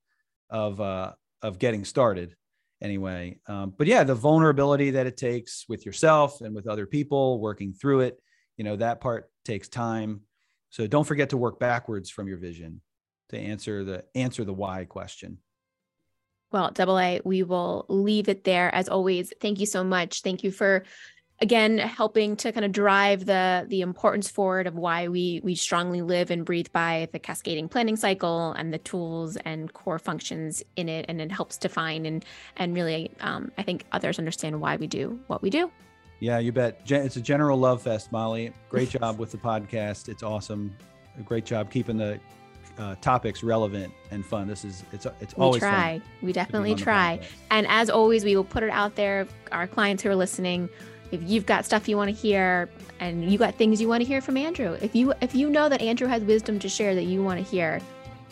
of 0.49 0.79
uh, 0.79 1.13
of 1.41 1.57
getting 1.57 1.85
started. 1.85 2.35
Anyway, 2.81 3.39
um, 3.47 3.73
but 3.75 3.87
yeah, 3.87 4.03
the 4.03 4.13
vulnerability 4.13 4.91
that 4.91 5.07
it 5.07 5.17
takes 5.17 5.65
with 5.67 5.85
yourself 5.85 6.41
and 6.41 6.53
with 6.53 6.67
other 6.67 6.85
people, 6.85 7.39
working 7.39 7.73
through 7.73 8.01
it, 8.01 8.19
you 8.55 8.63
know, 8.63 8.75
that 8.75 9.01
part 9.01 9.31
takes 9.45 9.67
time. 9.67 10.21
So 10.69 10.85
don't 10.85 11.05
forget 11.05 11.29
to 11.29 11.37
work 11.37 11.59
backwards 11.59 12.09
from 12.09 12.27
your 12.27 12.37
vision 12.37 12.81
to 13.29 13.37
answer 13.37 13.83
the 13.83 14.05
answer 14.15 14.43
the 14.43 14.53
why 14.53 14.85
question. 14.85 15.39
Well, 16.51 16.71
double 16.71 16.97
A, 16.97 17.19
we 17.25 17.43
will 17.43 17.85
leave 17.89 18.29
it 18.29 18.45
there 18.45 18.73
as 18.73 18.87
always. 18.87 19.33
Thank 19.41 19.59
you 19.59 19.65
so 19.65 19.83
much. 19.83 20.21
Thank 20.21 20.43
you 20.43 20.51
for 20.51 20.83
again 21.39 21.77
helping 21.77 22.35
to 22.35 22.51
kind 22.51 22.65
of 22.65 22.71
drive 22.71 23.25
the 23.25 23.65
the 23.69 23.81
importance 23.81 24.29
forward 24.29 24.67
of 24.67 24.75
why 24.75 25.07
we 25.07 25.41
we 25.43 25.55
strongly 25.55 26.01
live 26.01 26.31
and 26.31 26.45
breathe 26.45 26.67
by 26.71 27.07
the 27.11 27.19
cascading 27.19 27.69
planning 27.69 27.95
cycle 27.95 28.53
and 28.53 28.73
the 28.73 28.77
tools 28.79 29.37
and 29.45 29.71
core 29.73 29.99
functions 29.99 30.63
in 30.75 30.89
it 30.89 31.05
and 31.07 31.21
it 31.21 31.31
helps 31.31 31.57
define 31.57 32.05
and 32.05 32.25
and 32.57 32.73
really 32.73 33.11
um, 33.19 33.51
i 33.57 33.63
think 33.63 33.85
others 33.91 34.17
understand 34.17 34.59
why 34.59 34.75
we 34.77 34.87
do 34.87 35.19
what 35.27 35.41
we 35.41 35.49
do 35.49 35.69
yeah 36.19 36.39
you 36.39 36.51
bet 36.51 36.81
it's 36.87 37.17
a 37.17 37.21
general 37.21 37.57
love 37.57 37.81
fest 37.83 38.11
molly 38.11 38.51
great 38.69 38.89
job 38.89 39.19
with 39.19 39.31
the 39.31 39.37
podcast 39.37 40.09
it's 40.09 40.23
awesome 40.23 40.75
great 41.25 41.45
job 41.45 41.69
keeping 41.69 41.97
the 41.97 42.19
uh, 42.79 42.95
topics 43.01 43.43
relevant 43.43 43.93
and 44.11 44.25
fun. 44.25 44.47
This 44.47 44.63
is 44.63 44.83
it's 44.91 45.07
it's 45.21 45.33
always 45.33 45.55
we 45.55 45.59
try. 45.59 45.99
Fun 45.99 46.09
we 46.21 46.33
definitely 46.33 46.75
try. 46.75 47.19
And 47.51 47.67
as 47.67 47.89
always, 47.89 48.23
we 48.23 48.35
will 48.35 48.43
put 48.43 48.63
it 48.63 48.69
out 48.69 48.95
there. 48.95 49.27
Our 49.51 49.67
clients 49.67 50.03
who 50.03 50.09
are 50.09 50.15
listening, 50.15 50.69
if 51.11 51.21
you've 51.23 51.45
got 51.45 51.65
stuff 51.65 51.87
you 51.87 51.97
want 51.97 52.09
to 52.09 52.15
hear 52.15 52.69
and 52.99 53.29
you 53.31 53.37
got 53.37 53.55
things 53.55 53.81
you 53.81 53.87
want 53.87 54.01
to 54.01 54.07
hear 54.07 54.21
from 54.21 54.37
Andrew, 54.37 54.77
if 54.81 54.95
you 54.95 55.13
if 55.21 55.33
you 55.35 55.49
know 55.49 55.69
that 55.69 55.81
Andrew 55.81 56.07
has 56.07 56.23
wisdom 56.23 56.59
to 56.59 56.69
share 56.69 56.95
that 56.95 57.03
you 57.05 57.23
want 57.23 57.43
to 57.43 57.49
hear, 57.49 57.81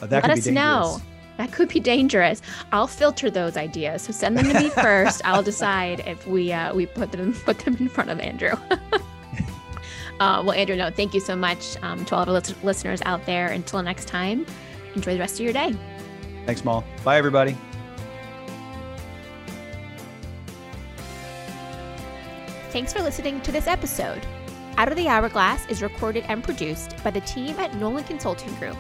uh, 0.02 0.08
let 0.10 0.30
us 0.30 0.48
know. 0.48 1.00
That 1.38 1.52
could 1.52 1.68
be 1.68 1.82
dangerous. 1.82 2.42
I'll 2.72 2.88
filter 2.88 3.30
those 3.30 3.58
ideas. 3.58 4.04
So 4.04 4.14
send 4.14 4.38
them 4.38 4.46
to 4.46 4.54
me 4.54 4.70
first. 4.82 5.22
I'll 5.26 5.44
decide 5.44 6.02
if 6.08 6.26
we 6.26 6.54
uh, 6.54 6.74
we 6.74 6.86
put 6.86 7.12
them 7.12 7.34
put 7.34 7.60
them 7.60 7.76
in 7.78 7.90
front 7.90 8.10
of 8.10 8.20
Andrew. 8.20 8.54
uh, 10.20 10.42
well, 10.46 10.54
Andrew, 10.54 10.76
no, 10.76 10.90
thank 10.90 11.14
you 11.14 11.20
so 11.20 11.36
much 11.36 11.76
um, 11.82 12.06
to 12.06 12.16
all 12.16 12.24
of 12.24 12.30
our 12.30 12.42
listeners 12.64 13.02
out 13.06 13.26
there. 13.26 13.48
Until 13.48 13.82
next 13.82 14.08
time, 14.08 14.46
enjoy 14.96 15.14
the 15.14 15.20
rest 15.20 15.36
of 15.36 15.42
your 15.42 15.54
day. 15.54 15.76
Thanks, 16.46 16.64
Mal. 16.64 16.84
Bye, 17.04 17.18
everybody. 17.18 17.58
Thanks 22.70 22.92
for 22.92 23.02
listening 23.02 23.42
to 23.42 23.52
this 23.52 23.68
episode. 23.68 24.26
Out 24.78 24.90
of 24.90 24.98
the 24.98 25.08
Hourglass 25.08 25.66
is 25.68 25.82
recorded 25.82 26.26
and 26.28 26.44
produced 26.44 27.02
by 27.04 27.12
the 27.12 27.22
team 27.22 27.58
at 27.58 27.74
Nolan 27.76 28.04
Consulting 28.04 28.54
Group, 28.56 28.78